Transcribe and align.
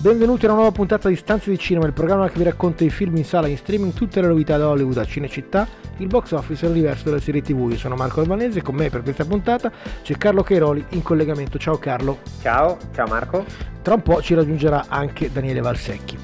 Benvenuti 0.00 0.46
a 0.46 0.48
una 0.48 0.60
nuova 0.60 0.72
puntata 0.72 1.10
di 1.10 1.14
Stanze 1.14 1.50
di 1.50 1.58
Cinema, 1.58 1.84
il 1.84 1.92
programma 1.92 2.26
che 2.26 2.38
vi 2.38 2.44
racconta 2.44 2.84
i 2.84 2.88
film 2.88 3.16
in 3.16 3.24
sala 3.26 3.48
in 3.48 3.58
streaming, 3.58 3.92
tutte 3.92 4.22
le 4.22 4.28
novità 4.28 4.56
da 4.56 4.66
Hollywood 4.66 4.96
a 4.96 5.04
Cinecittà, 5.04 5.68
il 5.98 6.06
box 6.06 6.30
office 6.30 6.64
e 6.64 6.68
l'universo 6.70 7.04
delle 7.04 7.20
serie 7.20 7.42
tv. 7.42 7.68
Io 7.70 7.76
sono 7.76 7.96
Marco 7.96 8.20
Albanese 8.20 8.60
e 8.60 8.62
con 8.62 8.76
me 8.76 8.88
per 8.88 9.02
questa 9.02 9.26
puntata 9.26 9.70
c'è 10.02 10.16
Carlo 10.16 10.42
Cairoli 10.42 10.82
in 10.92 11.02
collegamento. 11.02 11.58
Ciao 11.58 11.76
Carlo. 11.76 12.20
Ciao, 12.40 12.78
ciao 12.94 13.08
Marco. 13.08 13.44
Tra 13.82 13.92
un 13.92 14.00
po' 14.00 14.22
ci 14.22 14.32
raggiungerà 14.32 14.86
anche 14.88 15.30
Daniele 15.30 15.60
Valsecchi. 15.60 16.16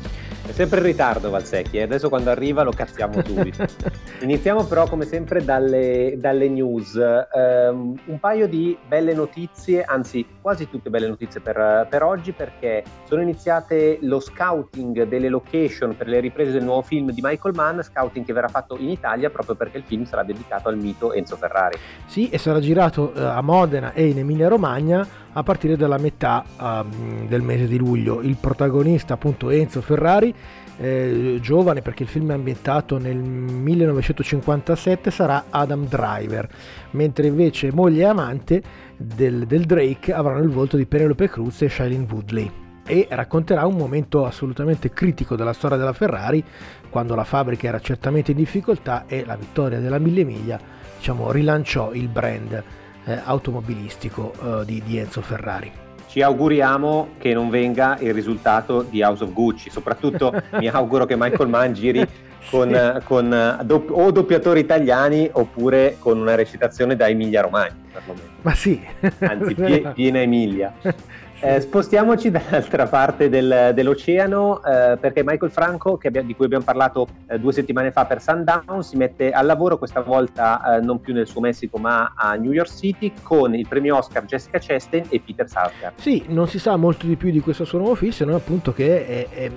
È 0.46 0.52
sempre 0.52 0.78
in 0.78 0.86
ritardo 0.86 1.28
Valsecchi, 1.28 1.76
e 1.76 1.80
eh. 1.80 1.82
adesso 1.82 2.08
quando 2.08 2.30
arriva 2.30 2.62
lo 2.62 2.70
cazziamo 2.70 3.20
subito. 3.24 3.64
Iniziamo 4.22 4.64
però 4.64 4.86
come 4.86 5.04
sempre 5.04 5.44
dalle, 5.44 6.14
dalle 6.18 6.48
news. 6.48 6.94
Um, 6.94 7.98
un 8.04 8.20
paio 8.20 8.46
di 8.46 8.78
belle 8.86 9.12
notizie, 9.12 9.82
anzi 9.82 10.24
quasi 10.40 10.70
tutte 10.70 10.88
belle 10.88 11.08
notizie 11.08 11.40
per, 11.40 11.88
per, 11.90 12.04
oggi 12.04 12.30
perché 12.30 12.84
sono 13.08 13.22
iniziate 13.22 13.98
lo 14.02 14.20
scouting 14.20 15.02
delle 15.02 15.28
location 15.28 15.96
per 15.96 16.06
le 16.06 16.20
riprese 16.20 16.52
del 16.52 16.62
nuovo 16.62 16.82
film 16.82 17.10
di 17.10 17.20
Michael 17.22 17.54
Mann, 17.54 17.80
scouting 17.80 18.24
che 18.24 18.32
verrà 18.32 18.48
fatto 18.48 18.76
in 18.78 18.88
Italia 18.88 19.30
proprio 19.30 19.56
perché 19.56 19.78
il 19.78 19.84
film 19.84 20.04
sarà 20.04 20.22
dedicato 20.22 20.68
al 20.68 20.78
mito 20.78 21.12
Enzo 21.12 21.36
Ferrari. 21.36 21.76
Sì, 22.06 22.28
e 22.30 22.38
sarà 22.38 22.60
girato 22.60 23.12
uh, 23.14 23.20
a 23.20 23.40
Modena 23.40 23.92
e 23.92 24.06
in 24.06 24.18
Emilia 24.18 24.46
Romagna 24.46 25.24
a 25.38 25.42
partire 25.42 25.76
dalla 25.76 25.98
metà 25.98 26.44
um, 26.58 27.28
del 27.28 27.42
mese 27.42 27.66
di 27.66 27.76
luglio. 27.76 28.22
Il 28.22 28.36
protagonista 28.40 29.14
appunto 29.14 29.50
Enzo 29.50 29.82
Ferrari, 29.82 30.34
eh, 30.78 31.38
giovane 31.42 31.82
perché 31.82 32.04
il 32.04 32.08
film 32.08 32.30
è 32.30 32.34
ambientato 32.34 32.96
nel 32.96 33.18
1957, 33.18 35.10
sarà 35.10 35.44
Adam 35.50 35.86
Driver, 35.86 36.48
mentre 36.92 37.26
invece 37.26 37.70
moglie 37.70 38.02
e 38.02 38.06
amante 38.06 38.62
del, 38.96 39.46
del 39.46 39.64
Drake 39.64 40.12
avranno 40.12 40.42
il 40.42 40.50
volto 40.50 40.78
di 40.78 40.86
Penelope 40.86 41.28
Cruz 41.28 41.60
e 41.62 41.68
Shailene 41.68 42.06
Woodley 42.10 42.50
e 42.86 43.06
racconterà 43.10 43.66
un 43.66 43.76
momento 43.76 44.24
assolutamente 44.24 44.90
critico 44.90 45.36
della 45.36 45.52
storia 45.52 45.76
della 45.76 45.92
Ferrari 45.92 46.42
quando 46.88 47.14
la 47.14 47.24
fabbrica 47.24 47.66
era 47.66 47.80
certamente 47.80 48.30
in 48.30 48.36
difficoltà 48.36 49.04
e 49.06 49.24
la 49.26 49.36
vittoria 49.36 49.80
della 49.80 49.98
mille 49.98 50.24
miglia 50.24 50.58
diciamo, 50.96 51.30
rilanciò 51.30 51.92
il 51.92 52.08
brand 52.08 52.62
eh, 53.06 53.20
automobilistico 53.24 54.32
eh, 54.60 54.64
di, 54.64 54.82
di 54.84 54.98
Enzo 54.98 55.22
Ferrari 55.22 55.84
ci 56.08 56.22
auguriamo 56.22 57.08
che 57.18 57.34
non 57.34 57.50
venga 57.50 57.98
il 58.00 58.14
risultato 58.14 58.80
di 58.80 59.02
House 59.02 59.22
of 59.22 59.32
Gucci, 59.32 59.68
soprattutto 59.68 60.32
mi 60.58 60.66
auguro 60.66 61.04
che 61.04 61.14
Michael 61.14 61.50
Mann 61.50 61.72
giri 61.72 62.08
con, 62.48 62.72
sì. 62.72 63.04
con 63.04 63.30
eh, 63.34 63.58
do, 63.64 63.84
o 63.90 64.10
doppiatori 64.10 64.60
italiani 64.60 65.28
oppure 65.30 65.96
con 65.98 66.18
una 66.18 66.34
recitazione 66.34 66.96
da 66.96 67.06
Emilia 67.06 67.42
Romagna 67.42 67.84
perlomeno. 67.96 68.28
Ma 68.42 68.54
sì, 68.54 68.80
anzi 69.18 69.54
pie, 69.54 69.92
piena 69.92 70.20
Emilia. 70.20 70.72
Eh, 71.40 71.60
spostiamoci 71.60 72.30
dall'altra 72.32 72.86
parte 72.86 73.28
del, 73.28 73.72
dell'oceano 73.74 74.62
eh, 74.64 74.96
perché 74.98 75.22
Michael 75.22 75.50
Franco, 75.50 75.98
abbiamo, 76.02 76.26
di 76.26 76.34
cui 76.34 76.46
abbiamo 76.46 76.64
parlato 76.64 77.06
eh, 77.28 77.38
due 77.38 77.52
settimane 77.52 77.92
fa 77.92 78.06
per 78.06 78.22
Sundown, 78.22 78.82
si 78.82 78.96
mette 78.96 79.30
al 79.30 79.44
lavoro 79.44 79.76
questa 79.76 80.00
volta 80.00 80.76
eh, 80.76 80.80
non 80.80 81.00
più 81.00 81.12
nel 81.12 81.26
suo 81.26 81.42
Messico 81.42 81.76
ma 81.76 82.14
a 82.16 82.34
New 82.36 82.52
York 82.52 82.70
City 82.70 83.12
con 83.22 83.54
il 83.54 83.68
premio 83.68 83.96
Oscar 83.98 84.24
Jessica 84.24 84.58
Chastain 84.58 85.04
e 85.10 85.20
Peter 85.20 85.46
Sarsgaard. 85.46 85.98
Sì, 85.98 86.24
non 86.28 86.48
si 86.48 86.58
sa 86.58 86.76
molto 86.76 87.06
di 87.06 87.16
più 87.16 87.30
di 87.30 87.40
questo 87.40 87.64
suo 87.64 87.78
nuovo 87.78 87.94
film 87.96 88.12
se 88.12 88.24
non 88.24 88.34
appunto 88.34 88.72
che 88.72 89.06
è, 89.06 89.28
è, 89.28 89.50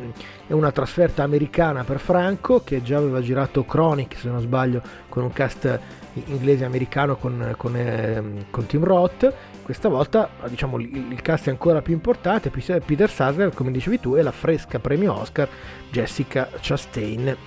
è, 0.47 0.53
una 0.53 0.72
trasferta 0.72 1.23
americana 1.23 1.84
per 1.84 2.00
Franco 2.00 2.62
che 2.63 2.81
già 2.81 2.97
aveva 2.97 3.22
girato 3.22 3.63
Chronic 3.63 4.18
se 4.18 4.28
non 4.28 4.41
sbaglio 4.41 4.81
con 5.07 5.23
un 5.23 5.31
cast 5.31 5.79
inglese 6.25 6.66
americano 6.66 7.16
con, 7.16 7.53
con, 7.56 7.75
ehm, 7.75 8.45
con 8.50 8.66
Tim 8.66 8.84
Roth 8.84 9.34
questa 9.69 9.88
volta 9.88 10.31
diciamo, 10.47 10.80
il, 10.80 11.22
cast 11.22 11.46
è 11.46 11.52
ancora 11.52 11.84
più 11.84 11.94
importante, 11.94 12.50
Peter 12.50 13.07
Sarsgaard 13.07 13.53
come 13.53 13.69
dicevi 13.69 14.00
tu 14.00 14.16
e 14.16 14.24
la 14.24 14.31
fresca 14.31 14.80
premio 14.80 15.13
Oscar 15.13 15.47
Jessica 15.91 16.50
Chastain 16.59 17.38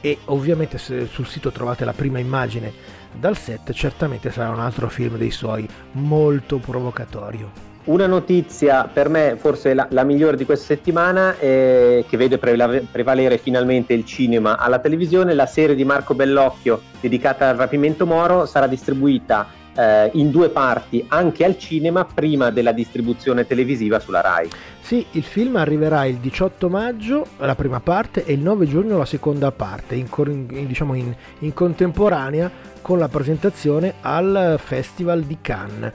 e 0.00 0.18
ovviamente 0.24 0.76
se 0.76 1.06
sul 1.06 1.26
sito 1.26 1.52
trovate 1.52 1.84
la 1.84 1.92
prima 1.92 2.18
immagine 2.18 2.72
dal 3.12 3.36
set 3.36 3.70
certamente 3.70 4.32
sarà 4.32 4.48
un 4.48 4.58
altro 4.58 4.88
film 4.88 5.18
dei 5.18 5.30
suoi 5.30 5.68
molto 5.92 6.58
provocatorio. 6.58 7.66
Una 7.84 8.08
notizia 8.08 8.90
per 8.92 9.08
me 9.08 9.36
forse 9.38 9.72
la, 9.72 9.86
la 9.90 10.02
migliore 10.02 10.36
di 10.36 10.44
questa 10.44 10.74
settimana 10.74 11.38
è 11.38 12.04
che 12.08 12.16
vede 12.16 12.38
prevalere 12.38 13.38
finalmente 13.38 13.92
il 13.92 14.04
cinema 14.04 14.58
alla 14.58 14.80
televisione, 14.80 15.32
la 15.32 15.46
serie 15.46 15.76
di 15.76 15.84
Marco 15.84 16.14
Bellocchio 16.14 16.82
dedicata 17.00 17.48
al 17.48 17.56
rapimento 17.56 18.04
Moro 18.04 18.46
sarà 18.46 18.66
distribuita 18.66 19.57
eh, 19.78 20.10
in 20.14 20.30
due 20.30 20.48
parti 20.48 21.04
anche 21.08 21.44
al 21.44 21.56
cinema 21.56 22.04
prima 22.04 22.50
della 22.50 22.72
distribuzione 22.72 23.46
televisiva 23.46 24.00
sulla 24.00 24.20
RAI. 24.20 24.50
Sì, 24.80 25.06
il 25.12 25.22
film 25.22 25.56
arriverà 25.56 26.04
il 26.06 26.16
18 26.16 26.68
maggio, 26.68 27.26
la 27.38 27.54
prima 27.54 27.78
parte, 27.78 28.24
e 28.24 28.32
il 28.32 28.40
9 28.40 28.66
giugno 28.66 28.98
la 28.98 29.04
seconda 29.04 29.52
parte, 29.52 29.94
in, 29.94 30.08
in, 30.16 30.66
diciamo 30.66 30.94
in, 30.94 31.14
in 31.40 31.52
contemporanea 31.52 32.50
con 32.82 32.98
la 32.98 33.08
presentazione 33.08 33.94
al 34.00 34.58
Festival 34.58 35.22
di 35.22 35.38
Cannes 35.40 35.92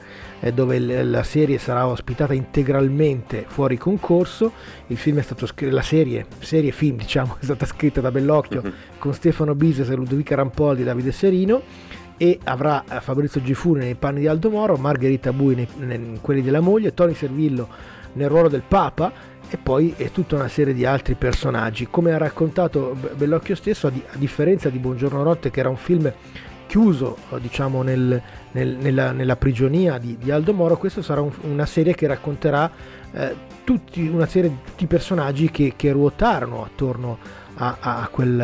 dove 0.52 0.78
la 0.78 1.22
serie 1.22 1.58
sarà 1.58 1.86
ospitata 1.86 2.34
integralmente 2.34 3.44
fuori 3.48 3.78
concorso. 3.78 4.52
Il 4.88 4.96
film 4.96 5.18
è 5.18 5.22
stato 5.22 5.46
scritto, 5.46 5.74
la 5.74 5.82
serie, 5.82 6.26
serie 6.40 6.70
film 6.70 6.98
diciamo, 6.98 7.36
è 7.40 7.44
stata 7.44 7.64
scritta 7.66 8.00
da 8.00 8.10
Bellocchio 8.10 8.60
uh-huh. 8.62 8.72
con 8.98 9.14
Stefano 9.14 9.54
Bises, 9.54 9.88
Ludovica 9.94 10.34
Rampoldi 10.34 10.82
e 10.82 10.84
Davide 10.84 11.12
Serino 11.12 11.62
e 12.16 12.38
avrà 12.44 12.84
eh, 12.88 13.00
Fabrizio 13.00 13.42
Gifuni 13.42 13.80
nei 13.80 13.94
panni 13.94 14.20
di 14.20 14.26
Aldo 14.26 14.50
Moro, 14.50 14.76
Margherita 14.76 15.32
Bui 15.32 15.54
nei, 15.54 15.68
nei, 15.78 16.18
quelli 16.20 16.42
della 16.42 16.60
moglie, 16.60 16.94
Tony 16.94 17.14
Servillo 17.14 17.68
nel 18.14 18.28
ruolo 18.28 18.48
del 18.48 18.62
Papa 18.66 19.12
e 19.48 19.56
poi 19.56 19.94
è 19.96 20.10
tutta 20.10 20.36
una 20.36 20.48
serie 20.48 20.74
di 20.74 20.84
altri 20.84 21.14
personaggi. 21.14 21.88
Come 21.90 22.12
ha 22.12 22.18
raccontato 22.18 22.96
Bellocchio 23.16 23.54
stesso, 23.54 23.86
a, 23.86 23.90
di, 23.90 24.02
a 24.06 24.16
differenza 24.16 24.68
di 24.68 24.78
Buongiorno 24.78 25.22
Notte, 25.22 25.50
che 25.50 25.60
era 25.60 25.68
un 25.68 25.76
film 25.76 26.12
chiuso 26.66 27.16
eh, 27.30 27.40
diciamo, 27.40 27.82
nel, 27.82 28.20
nel, 28.52 28.76
nella, 28.76 29.12
nella, 29.12 29.36
prigionia 29.36 29.98
di, 29.98 30.16
di, 30.18 30.30
Aldo 30.30 30.52
Moro, 30.52 30.76
questa 30.76 31.02
sarà 31.02 31.20
un, 31.20 31.32
una 31.42 31.66
serie 31.66 31.94
che 31.94 32.06
racconterà 32.06 32.70
eh, 33.12 33.36
tutti, 33.64 34.06
una 34.06 34.26
serie 34.26 34.50
di 34.50 34.58
tutti 34.64 34.84
i 34.84 34.86
personaggi 34.88 35.50
che, 35.50 35.74
che 35.76 35.92
ruotarono 35.92 36.64
attorno 36.64 37.18
a, 37.56 37.76
a, 37.80 38.08
quel, 38.10 38.40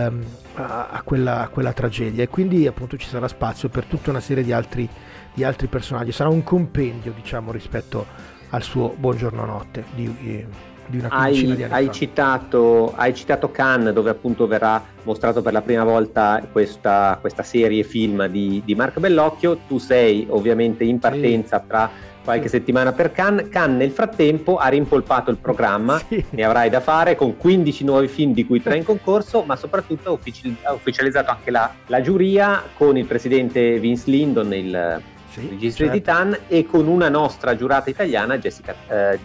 a, 0.54 1.00
quella, 1.04 1.42
a, 1.42 1.48
quella, 1.48 1.72
tragedia 1.72 2.22
e 2.22 2.28
quindi 2.28 2.66
appunto 2.66 2.96
ci 2.96 3.08
sarà 3.08 3.26
spazio 3.28 3.68
per 3.68 3.84
tutta 3.84 4.10
una 4.10 4.20
serie 4.20 4.44
di 4.44 4.52
altri, 4.52 4.88
di 5.34 5.44
altri 5.44 5.66
personaggi. 5.66 6.12
Sarà 6.12 6.28
un 6.28 6.42
compendio 6.42 7.12
diciamo 7.12 7.52
rispetto 7.52 8.06
al 8.50 8.62
suo 8.62 8.94
Buongiorno 8.96 9.44
Notte 9.44 9.84
di, 9.94 10.16
eh, 10.24 10.46
di 10.90 10.98
una 10.98 11.08
hai, 11.08 11.54
di 11.54 11.62
hai 11.62 11.90
citato, 11.92 12.92
hai 12.96 13.14
citato 13.14 13.50
Cannes 13.50 13.94
dove 13.94 14.10
appunto 14.10 14.46
verrà 14.46 14.82
mostrato 15.04 15.40
per 15.40 15.52
la 15.52 15.62
prima 15.62 15.84
volta 15.84 16.42
questa, 16.50 17.16
questa 17.20 17.42
serie 17.42 17.84
film 17.84 18.26
di, 18.26 18.60
di 18.64 18.74
Marco 18.74 19.00
Bellocchio. 19.00 19.60
Tu 19.66 19.78
sei 19.78 20.26
ovviamente 20.28 20.84
in 20.84 20.98
partenza 20.98 21.60
sì. 21.60 21.66
tra 21.66 21.90
qualche 22.22 22.48
settimana 22.48 22.92
per 22.92 23.12
Cannes. 23.12 23.48
Cannes 23.48 23.78
nel 23.78 23.90
frattempo 23.92 24.56
ha 24.56 24.68
rimpolpato 24.68 25.30
il 25.30 25.38
programma, 25.38 25.98
sì. 26.06 26.22
ne 26.30 26.44
avrai 26.44 26.68
da 26.68 26.80
fare 26.80 27.14
con 27.14 27.36
15 27.36 27.84
nuovi 27.84 28.08
film 28.08 28.32
di 28.32 28.44
cui 28.44 28.60
3 28.60 28.76
in 28.76 28.84
concorso, 28.84 29.42
ma 29.42 29.56
soprattutto 29.56 30.18
ha 30.62 30.72
ufficializzato 30.72 31.30
anche 31.30 31.50
la, 31.50 31.72
la 31.86 32.00
giuria 32.00 32.62
con 32.76 32.96
il 32.96 33.06
presidente 33.06 33.78
Vince 33.78 34.10
Lindon, 34.10 34.52
il 34.52 35.02
sì, 35.30 35.48
registri 35.48 35.84
certo. 35.86 35.92
di 35.92 35.98
Titan 35.98 36.38
e 36.48 36.66
con 36.66 36.88
una 36.88 37.08
nostra 37.08 37.54
giurata 37.54 37.88
italiana 37.88 38.38
Jessica 38.38 38.74
eh, 38.88 39.18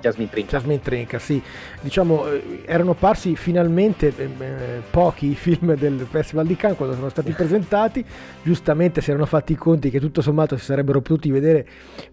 Jasmine 0.00 0.30
Trinca. 0.30 0.50
Jasmine 0.56 0.80
Trinca 0.80 1.18
sì. 1.18 1.42
Diciamo 1.80 2.26
eh, 2.28 2.62
erano 2.64 2.94
parsi 2.94 3.36
finalmente 3.36 4.12
eh, 4.16 4.28
eh, 4.38 4.82
pochi 4.90 5.34
film 5.34 5.74
del 5.74 6.06
Festival 6.10 6.46
di 6.46 6.56
Cannes 6.56 6.76
quando 6.76 6.94
sono 6.94 7.10
stati 7.10 7.32
presentati. 7.32 8.04
Giustamente 8.42 9.02
si 9.02 9.10
erano 9.10 9.26
fatti 9.26 9.52
i 9.52 9.56
conti 9.56 9.90
che 9.90 10.00
tutto 10.00 10.22
sommato 10.22 10.56
si 10.56 10.64
sarebbero 10.64 11.00
potuti 11.00 11.30
vedere 11.30 11.66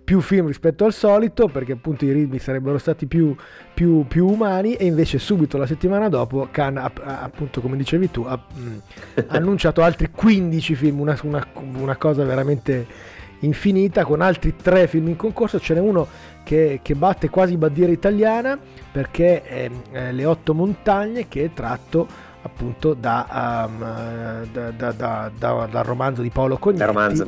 più 0.04 0.20
film 0.22 0.48
rispetto 0.48 0.86
al 0.86 0.94
solito 0.94 1.48
perché 1.48 1.74
appunto 1.74 2.06
i 2.06 2.12
ritmi 2.12 2.40
sarebbero 2.40 2.78
stati 2.78 3.06
più, 3.08 3.36
più, 3.74 4.06
più 4.08 4.28
umani 4.28 4.76
e 4.76 4.86
invece 4.86 5.20
subito 5.20 5.58
la 5.58 5.66
settimana 5.66 6.10
dopo 6.10 6.48
Cannes 6.52 6.92
appunto 7.04 7.62
come 7.62 7.78
dicevi 7.78 8.12
tu 8.12 8.24
ha, 8.24 8.38
mh, 8.38 8.68
ha 9.16 9.26
annunciato 9.38 9.84
altri 9.84 10.10
15 10.12 10.76
film 10.76 11.00
una, 11.00 11.18
una, 11.24 11.46
una 11.76 11.96
cosa 11.98 12.24
veramente 12.24 13.16
infinita 13.40 14.04
con 14.04 14.22
altri 14.22 14.56
tre 14.56 14.88
film 14.88 15.08
in 15.10 15.16
concorso, 15.16 15.60
ce 15.60 15.74
n'è 15.74 15.80
uno 15.80 16.08
che, 16.44 16.80
che 16.82 16.96
batte 16.96 17.30
quasi 17.30 17.58
bandiera 17.58 17.92
italiana 17.92 18.58
perché 18.92 19.44
è 19.44 19.70
eh, 19.92 20.12
Le 20.12 20.26
otto 20.26 20.54
montagne 20.54 21.28
che 21.28 21.46
è 21.46 21.54
tratto 21.54 22.08
appunto 22.42 22.94
da, 22.94 23.68
um, 23.68 24.46
da, 24.76 24.92
da, 24.92 25.32
dal 25.38 25.84
romanzo 25.84 26.22
di 26.22 26.30
Paolo 26.30 26.58
Cognetti 26.58 27.24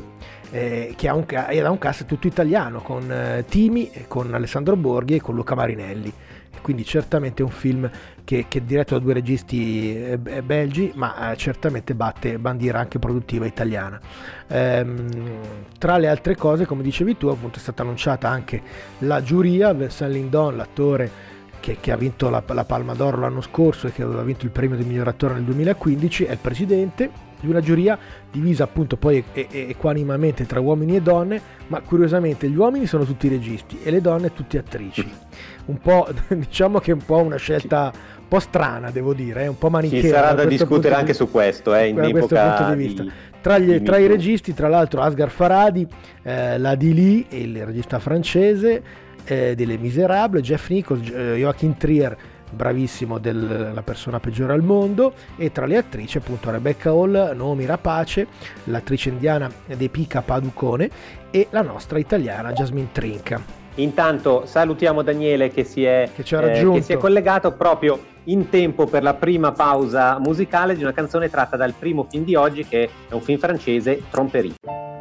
eh, 0.51 0.93
che 0.95 1.07
ha 1.07 1.13
un, 1.13 1.25
era 1.27 1.69
un 1.69 1.77
cast 1.77 2.05
tutto 2.05 2.27
italiano 2.27 2.79
con 2.81 3.11
eh, 3.11 3.45
Timi, 3.47 3.91
con 4.07 4.33
Alessandro 4.33 4.75
Borghi 4.75 5.15
e 5.15 5.21
con 5.21 5.35
Luca 5.35 5.55
Marinelli 5.55 6.11
quindi 6.61 6.85
certamente 6.85 7.41
è 7.41 7.45
un 7.45 7.51
film 7.51 7.89
che, 8.23 8.45
che, 8.47 8.59
è 8.59 8.61
diretto 8.61 8.95
da 8.95 8.99
due 8.99 9.13
registi 9.13 9.95
eh, 9.95 10.17
belgi, 10.17 10.91
ma 10.95 11.31
eh, 11.31 11.37
certamente 11.37 11.95
batte 11.95 12.37
bandiera 12.37 12.79
anche 12.79 12.99
produttiva 12.99 13.45
italiana. 13.45 13.99
Ehm, 14.47 15.09
tra 15.77 15.97
le 15.97 16.07
altre 16.07 16.35
cose, 16.35 16.65
come 16.65 16.83
dicevi 16.83 17.17
tu, 17.17 17.27
appunto 17.27 17.57
è 17.57 17.61
stata 17.61 17.81
annunciata 17.81 18.29
anche 18.29 18.61
la 18.99 19.21
giuria, 19.23 19.73
Vincent 19.73 20.11
Lindon, 20.11 20.55
l'attore 20.55 21.37
che, 21.59 21.77
che, 21.79 21.91
ha 21.91 21.97
vinto 21.97 22.29
la, 22.29 22.43
la 22.47 22.65
Palma 22.65 22.93
d'Oro 22.93 23.19
l'anno 23.19 23.41
scorso 23.41 23.87
e 23.87 23.91
che 23.91 24.03
aveva 24.03 24.23
vinto 24.23 24.45
il 24.45 24.51
premio 24.51 24.77
di 24.77 24.83
miglior 24.83 25.07
attore 25.07 25.33
nel 25.35 25.43
2015, 25.43 26.25
è 26.25 26.31
il 26.31 26.37
presidente 26.37 27.27
di 27.39 27.49
una 27.49 27.61
giuria 27.61 27.97
divisa 28.29 28.65
appunto 28.65 28.97
poi 28.97 29.23
equanimamente 29.33 30.45
tra 30.45 30.59
uomini 30.59 30.97
e 30.97 31.01
donne, 31.01 31.41
ma 31.67 31.79
curiosamente 31.81 32.49
gli 32.49 32.55
uomini 32.55 32.85
sono 32.85 33.05
tutti 33.05 33.27
registi 33.27 33.79
e 33.81 33.91
le 33.91 34.01
donne 34.01 34.33
tutte 34.33 34.57
attrici. 34.57 35.09
Un 35.69 35.79
po', 35.79 36.07
diciamo 36.29 36.79
che 36.79 36.91
è 36.91 36.93
un 36.93 37.05
po' 37.05 37.17
una 37.17 37.37
scelta 37.37 37.91
un 37.93 38.27
po' 38.27 38.39
strana, 38.39 38.91
devo 38.91 39.13
dire, 39.13 39.43
è 39.43 39.47
un 39.47 39.57
po' 39.57 39.69
manichea. 39.69 40.01
Ci 40.01 40.07
sarà 40.07 40.33
da, 40.33 40.45
discutere 40.45 40.95
anche 40.95 41.11
di, 41.11 41.17
su 41.17 41.29
questo, 41.29 41.75
eh, 41.75 41.87
in 41.87 41.95
da 41.95 42.09
questo 42.09 42.35
punto 42.35 42.73
di 42.73 42.75
vista. 42.75 43.03
Di, 43.03 43.11
tra, 43.41 43.57
gli, 43.57 43.81
tra 43.81 43.97
i 43.97 44.07
registi, 44.07 44.53
tra 44.53 44.67
l'altro, 44.67 45.01
Asghar 45.01 45.29
Faradi, 45.29 45.87
eh, 46.23 46.57
la 46.57 46.75
Dili, 46.75 47.25
il 47.29 47.65
regista 47.65 47.99
francese 47.99 48.83
eh, 49.25 49.55
delle 49.55 49.77
Miserable, 49.77 50.41
Jeff 50.41 50.69
Nichols, 50.69 51.09
eh, 51.09 51.35
Joachim 51.37 51.77
Trier 51.77 52.17
bravissimo 52.51 53.19
della 53.19 53.83
persona 53.83 54.19
peggiore 54.19 54.53
al 54.53 54.63
mondo 54.63 55.13
e 55.37 55.51
tra 55.51 55.67
le 55.67 55.77
attrici 55.77 56.17
appunto 56.17 56.49
Rebecca 56.49 56.89
Hall, 56.89 57.11
Naomi 57.35 57.65
Rapace, 57.65 58.25
l'attrice 58.65 59.09
indiana 59.09 59.51
De 59.67 59.89
Pica 59.89 60.21
Paducone 60.21 60.89
e 61.29 61.47
la 61.51 61.61
nostra 61.61 61.99
italiana 61.99 62.51
Jasmine 62.51 62.89
Trinca. 62.91 63.58
Intanto 63.79 64.45
salutiamo 64.45 65.01
Daniele 65.01 65.49
che 65.49 65.63
si, 65.63 65.83
è, 65.83 66.09
che, 66.13 66.21
eh, 66.21 66.71
che 66.71 66.81
si 66.81 66.93
è 66.93 66.97
collegato 66.97 67.53
proprio 67.53 68.17
in 68.25 68.49
tempo 68.49 68.85
per 68.85 69.03
la 69.03 69.13
prima 69.13 69.53
pausa 69.53 70.19
musicale 70.19 70.75
di 70.75 70.83
una 70.83 70.91
canzone 70.91 71.29
tratta 71.29 71.55
dal 71.55 71.73
primo 71.73 72.05
film 72.09 72.25
di 72.25 72.35
oggi 72.35 72.65
che 72.65 72.89
è 73.07 73.13
un 73.13 73.21
film 73.21 73.39
francese, 73.39 74.03
Tromperie. 74.09 74.98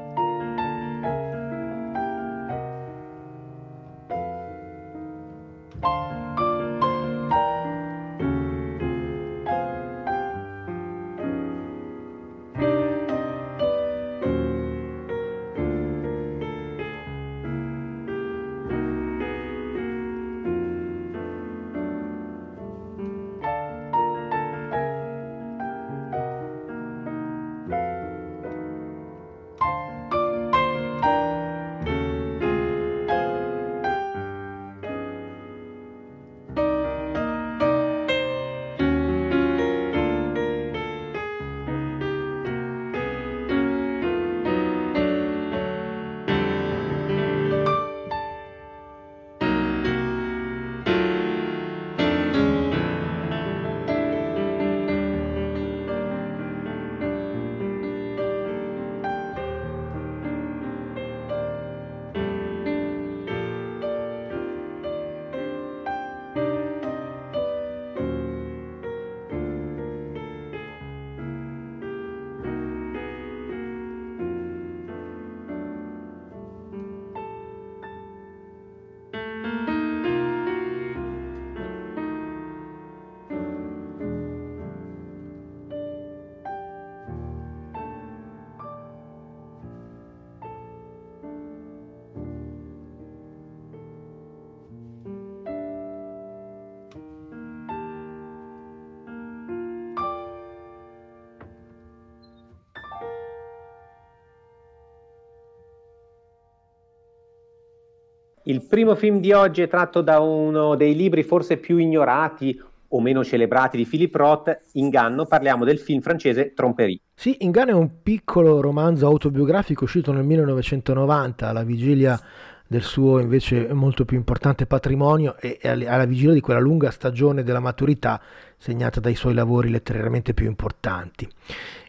Il 108.48 108.62
primo 108.62 108.94
film 108.94 109.20
di 109.20 109.30
oggi 109.32 109.60
è 109.60 109.68
tratto 109.68 110.00
da 110.00 110.20
uno 110.20 110.74
dei 110.74 110.96
libri 110.96 111.22
forse 111.22 111.58
più 111.58 111.76
ignorati 111.76 112.58
o 112.88 112.98
meno 112.98 113.22
celebrati 113.22 113.76
di 113.76 113.84
Philip 113.84 114.14
Roth, 114.14 114.60
Inganno, 114.72 115.26
parliamo 115.26 115.66
del 115.66 115.78
film 115.78 116.00
francese 116.00 116.54
Tromperie. 116.54 116.98
Sì, 117.14 117.36
Inganno 117.40 117.72
è 117.72 117.74
un 117.74 118.00
piccolo 118.02 118.62
romanzo 118.62 119.04
autobiografico 119.04 119.84
uscito 119.84 120.12
nel 120.12 120.24
1990 120.24 121.46
alla 121.46 121.62
vigilia 121.62 122.18
del 122.66 122.82
suo 122.82 123.18
invece 123.18 123.70
molto 123.74 124.06
più 124.06 124.16
importante 124.16 124.64
patrimonio 124.64 125.36
e 125.38 125.58
alla 125.62 126.06
vigilia 126.06 126.32
di 126.32 126.40
quella 126.40 126.60
lunga 126.60 126.90
stagione 126.90 127.42
della 127.42 127.60
maturità 127.60 128.18
segnata 128.56 128.98
dai 128.98 129.14
suoi 129.14 129.34
lavori 129.34 129.68
letterariamente 129.68 130.32
più 130.32 130.46
importanti. 130.46 131.28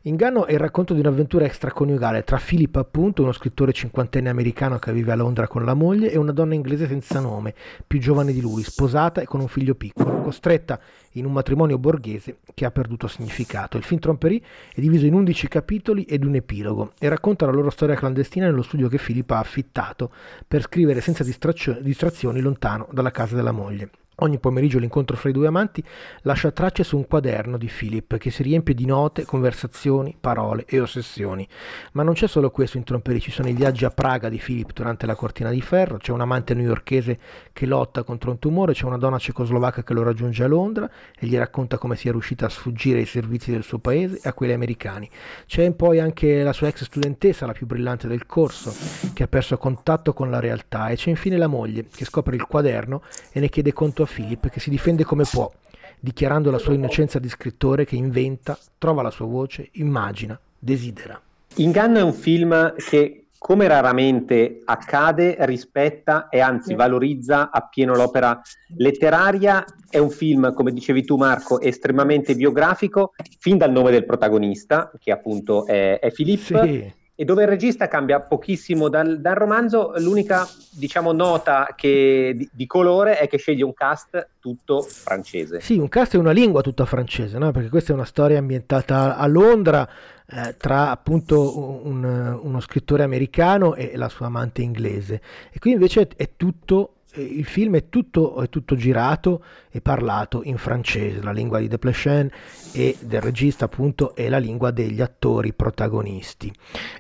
Inganno 0.04 0.46
è 0.46 0.54
il 0.54 0.60
racconto 0.60 0.94
di 0.94 1.02
un'avventura 1.02 1.44
extraconiugale 1.44 2.24
tra 2.24 2.40
Philip, 2.42 2.74
appunto, 2.78 3.22
uno 3.22 3.34
scrittore 3.34 3.74
cinquantenne 3.74 4.30
americano 4.30 4.80
che 4.80 4.94
vive 4.94 5.12
a 5.12 5.16
Londra 5.16 5.46
con 5.48 5.66
la 5.66 5.74
moglie, 5.74 6.10
e 6.10 6.18
una 6.18 6.32
donna 6.32 6.54
inglese 6.54 6.88
senza 6.88 7.20
nome, 7.20 7.54
più 7.86 8.00
giovane 8.00 8.32
di 8.32 8.40
lui, 8.40 8.64
sposata 8.64 9.20
e 9.20 9.26
con 9.26 9.42
un 9.42 9.50
figlio 9.50 9.76
piccolo, 9.76 10.22
costretta 10.22 10.80
in 11.14 11.26
un 11.26 11.34
matrimonio 11.34 11.78
borghese 11.78 12.38
che 12.54 12.64
ha 12.64 12.72
perduto 12.72 13.08
significato. 13.08 13.76
Il 13.76 13.84
film 13.84 14.00
Tromperie 14.00 14.42
è 14.74 14.80
diviso 14.80 15.06
in 15.06 15.16
11 15.16 15.50
capitoli 15.50 16.04
ed 16.04 16.24
un 16.24 16.36
epilogo 16.36 16.94
e 16.98 17.10
racconta 17.10 17.46
la 17.46 17.52
loro 17.52 17.70
storia 17.70 17.96
clandestina 17.96 18.46
nello 18.46 18.62
studio 18.62 18.88
che 18.88 19.00
Philip 19.04 19.30
ha 19.32 19.40
affittato 19.40 20.12
per 20.48 20.62
scrivere 20.62 21.02
senza 21.02 21.26
distrazioni 21.26 22.40
lontano 22.40 22.88
dalla 22.92 23.12
casa 23.12 23.36
della 23.36 23.52
moglie. 23.52 23.90
Ogni 24.22 24.38
pomeriggio 24.38 24.80
l'incontro 24.80 25.16
fra 25.16 25.30
i 25.30 25.34
due 25.34 25.48
amanti 25.48 25.82
lascia 26.24 26.52
tracce 26.52 26.84
su 26.84 26.98
un 26.98 27.08
quaderno 27.08 27.58
di 27.58 27.72
Philip 27.74 28.18
che 28.18 28.32
si 28.32 28.44
riempie 28.44 28.74
di 28.74 28.86
note, 28.86 29.24
conversazioni, 29.24 30.16
parole 30.20 30.66
e 30.68 30.80
ossessioni. 30.82 31.48
Ma 31.94 32.04
non 32.04 32.16
c'è 32.16 32.28
solo 32.28 32.52
questo 32.52 32.76
in 32.78 32.84
Tromperi, 32.84 33.22
ci 33.22 33.32
sono 33.32 33.48
i 33.48 33.54
viaggi 33.54 33.86
a 33.86 33.92
Praga 33.92 34.28
di 34.28 34.38
Philip 34.38 34.74
durante 34.74 35.06
la 35.06 35.16
cortina 35.16 35.52
di 35.52 35.62
ferro, 35.62 35.98
c'è 35.98 36.12
un 36.12 36.20
amante 36.20 36.54
newyorchese 36.54 37.18
che 37.54 37.66
lotta 37.66 38.04
contro 38.04 38.32
un 38.32 38.40
tumore, 38.40 38.74
c'è 38.74 38.86
una 38.86 38.98
donna 38.98 39.18
cecoslovacca 39.18 39.84
che 39.84 39.94
lo 39.94 40.04
raggiunge 40.04 40.44
a 40.44 40.48
Londra 40.48 40.90
e 41.18 41.26
gli 41.26 41.38
racconta 41.38 41.78
come 41.78 41.96
sia 41.96 42.12
riuscita 42.12 42.48
a 42.48 42.50
sfuggire 42.50 43.00
ai 43.00 43.06
servizi 43.06 43.52
del 43.52 43.64
suo 43.64 43.80
paese 43.80 44.20
e 44.22 44.28
a 44.28 44.34
quelli 44.34 44.52
americani. 44.52 45.10
C'è 45.46 45.72
poi 45.72 46.00
anche 46.00 46.44
la 46.44 46.52
sua 46.52 46.68
ex 46.68 46.84
studentessa, 46.84 47.46
la 47.46 47.54
più 47.54 47.66
brillante 47.66 48.10
del 48.10 48.26
corso, 48.26 48.74
che 49.14 49.24
ha 49.24 49.28
perso 49.28 49.58
contatto 49.58 50.12
con 50.12 50.30
la 50.30 50.42
realtà 50.42 50.90
e 50.90 50.98
c'è 50.98 51.10
infine 51.10 51.38
la 51.38 51.48
moglie 51.48 51.86
che 51.86 52.04
scopre 52.04 52.36
il 52.36 52.46
quaderno 52.46 53.02
e 53.32 53.40
ne 53.40 53.48
chiede 53.48 53.72
conto 53.72 54.04
a 54.04 54.08
Philip 54.14 54.50
che 54.50 54.60
si 54.60 54.70
difende 54.70 55.04
come 55.04 55.24
può, 55.30 55.52
dichiarando 56.00 56.52
la 56.52 56.58
sua 56.58 56.74
innocenza 56.74 57.20
di 57.20 57.30
scrittore 57.30 57.86
che 57.86 57.96
inventa, 57.96 58.58
trova 58.78 59.02
la 59.02 59.12
sua 59.12 59.26
voce, 59.26 59.70
immagina, 59.74 60.40
desidera. 60.58 61.22
Inganno 61.56 62.00
è 62.00 62.02
un 62.02 62.14
film 62.14 62.76
che, 62.76 63.26
come 63.38 63.68
raramente 63.68 64.62
accade, 64.66 65.36
rispetta 65.40 66.30
e 66.30 66.40
anzi 66.40 66.76
valorizza 66.76 67.50
appieno 67.52 67.96
l'opera 67.96 68.42
letteraria. 68.78 69.66
È 69.90 69.98
un 69.98 70.10
film, 70.10 70.54
come 70.54 70.72
dicevi 70.72 71.04
tu 71.04 71.18
Marco, 71.18 71.60
estremamente 71.60 72.36
biografico, 72.36 73.14
fin 73.40 73.58
dal 73.58 73.72
nome 73.72 73.92
del 73.92 74.06
protagonista, 74.06 74.92
che 75.00 75.12
appunto 75.12 75.66
è, 75.66 76.00
è 76.00 76.12
Philippe. 76.12 76.62
Sì 76.64 76.98
e 77.20 77.26
dove 77.26 77.44
il 77.44 77.50
regista 77.50 77.90
cambia 77.90 78.22
pochissimo 78.22 78.88
dal, 78.88 79.20
dal 79.20 79.36
romanzo, 79.36 79.92
l'unica 79.98 80.48
diciamo, 80.72 81.12
nota 81.12 81.74
che, 81.76 82.32
di, 82.34 82.50
di, 82.50 82.66
colore 82.66 83.18
è 83.18 83.28
che 83.28 83.36
sceglie 83.38 83.66
un 83.66 83.74
cast 83.74 84.36
tutto 84.40 84.80
francese. 84.80 85.60
Sì, 85.60 85.78
un 85.78 85.90
cast 85.90 86.14
è 86.14 86.18
una 86.18 86.32
lingua 86.32 86.62
tutta 86.62 86.86
francese, 86.86 87.38
no? 87.38 87.52
perché 87.52 87.68
questa 87.68 87.92
è 87.92 87.96
una 87.96 88.06
storia 88.06 88.38
ambientata 88.38 89.18
a 89.18 89.28
Londra 89.28 89.86
eh, 90.30 90.56
tra 90.56 90.92
appunto 90.92 91.84
un, 91.86 92.40
uno 92.42 92.60
scrittore 92.62 93.04
americano 93.04 93.76
e 93.76 93.98
la 93.98 94.08
sua 94.08 94.28
amante 94.28 94.62
inglese. 94.62 95.22
E 95.52 95.60
qui 95.60 95.74
invece 95.74 96.08
è 96.16 96.30
tutto 96.38 96.99
il 97.16 97.46
film 97.46 97.76
è 97.76 97.90
tutto, 97.90 98.42
è 98.42 98.50
tutto, 98.50 98.76
girato 98.76 99.44
e 99.72 99.82
parlato 99.82 100.42
in 100.44 100.58
francese, 100.58 101.22
la 101.22 101.32
lingua 101.32 101.60
di 101.60 101.68
Desplechin 101.68 102.30
e 102.72 102.96
del 103.00 103.22
regista 103.22 103.66
appunto 103.66 104.16
è 104.16 104.30
la 104.30 104.38
lingua 104.38 104.72
degli 104.72 105.02
attori 105.02 105.54
protagonisti. 105.54 106.54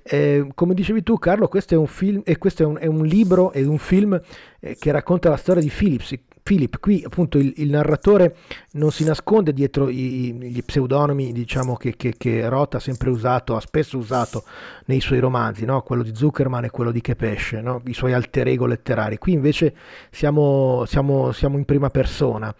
Eh, 0.04 0.48
come 0.56 0.74
dicevi 0.74 1.04
tu 1.04 1.18
Carlo, 1.18 1.48
questo 1.48 1.75
è 1.75 1.78
un 1.78 1.88
film 1.88 2.22
e 2.25 2.38
questo 2.38 2.63
è 2.63 2.66
un, 2.66 2.78
è 2.80 2.88
un 2.88 3.06
libro 3.06 3.51
e 3.51 3.63
un 3.63 3.78
film 3.78 4.20
eh, 4.60 4.75
che 4.78 4.92
racconta 4.92 5.30
la 5.30 5.38
storia 5.38 5.62
di 5.62 5.70
Philips, 5.70 6.13
Philip, 6.41 6.79
qui 6.79 7.03
appunto 7.05 7.38
il, 7.38 7.53
il, 7.58 7.69
narratore 7.69 8.36
non 8.74 8.91
si 8.91 9.03
nasconde 9.03 9.53
dietro 9.53 9.89
i, 9.89 10.34
gli 10.34 10.63
pseudonimi 10.63 11.31
diciamo, 11.31 11.75
che, 11.75 11.96
che, 11.96 12.15
che, 12.17 12.48
Roth 12.50 12.75
ha 12.75 12.79
sempre 12.79 13.10
usato, 13.10 13.55
ha 13.55 13.60
spesso 13.60 13.98
usato 13.98 14.43
nei 14.86 15.00
suoi 15.00 15.19
romanzi, 15.19 15.65
no? 15.65 15.81
quello 15.81 16.03
di 16.03 16.15
Zuckerman 16.15 16.65
e 16.65 16.69
quello 16.72 16.91
di 16.91 17.01
Kepesce, 17.01 17.62
no? 17.62 17.81
i 17.86 17.93
suoi 17.93 18.13
alter 18.13 18.48
ego 18.48 18.65
letterari. 18.65 19.17
Qui 19.17 19.34
invece 19.34 19.75
siamo, 20.10 20.86
siamo, 20.86 21.31
siamo 21.31 21.58
in 21.58 21.65
prima 21.65 21.89
persona 21.89 22.53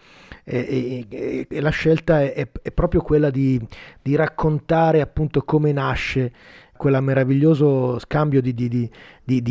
e, 0.44 1.06
e, 1.08 1.46
e 1.48 1.60
la 1.60 1.70
scelta 1.70 2.22
è, 2.22 2.48
è, 2.62 2.70
proprio 2.72 3.02
quella 3.02 3.30
di, 3.30 3.60
di 4.02 4.16
raccontare 4.16 5.00
appunto 5.00 5.42
come 5.42 5.72
nasce 5.72 6.32
quel 6.80 7.02
meraviglioso 7.02 7.98
scambio 7.98 8.40
di, 8.40 8.54
di, 8.54 8.90
di, 9.22 9.42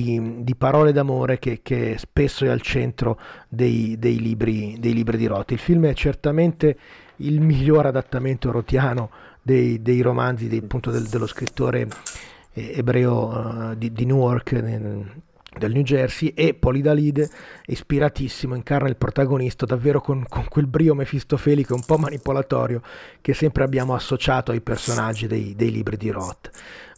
di 0.43 0.55
parole 0.55 0.91
d'amore 0.91 1.37
che, 1.37 1.59
che, 1.61 1.95
spesso 1.99 2.43
è 2.43 2.47
al 2.47 2.61
centro 2.61 3.19
dei, 3.47 3.97
dei, 3.99 4.19
libri, 4.19 4.77
dei 4.79 4.95
libri 4.95 5.15
di 5.15 5.27
Roth. 5.27 5.51
Il 5.51 5.59
film 5.59 5.85
è 5.85 5.93
certamente 5.93 6.75
il 7.17 7.39
miglior 7.39 7.85
adattamento 7.85 8.49
rotiano 8.49 9.11
dei, 9.43 9.79
dei 9.79 10.01
romanzi 10.01 10.47
del, 10.47 10.65
dello 11.07 11.27
scrittore 11.27 11.87
eh, 12.53 12.73
ebreo 12.77 13.27
uh, 13.27 13.75
di, 13.75 14.05
Newark 14.05 14.53
del 15.59 15.71
New 15.71 15.83
Jersey 15.83 16.29
e 16.35 16.55
Polidalide 16.55 17.29
ispiratissimo 17.67 18.55
incarna 18.55 18.89
il 18.89 18.95
protagonista 18.95 19.67
davvero 19.67 20.01
con, 20.01 20.25
con, 20.27 20.47
quel 20.49 20.65
brio 20.65 20.95
mefistofelico 20.95 21.75
un 21.75 21.83
po' 21.85 21.97
manipolatorio 21.97 22.81
che 23.21 23.35
sempre 23.35 23.63
abbiamo 23.63 23.93
associato 23.93 24.51
ai 24.51 24.61
personaggi 24.61 25.27
dei, 25.27 25.53
dei 25.55 25.71
libri 25.71 25.97
di 25.97 26.09
Roth. 26.09 26.49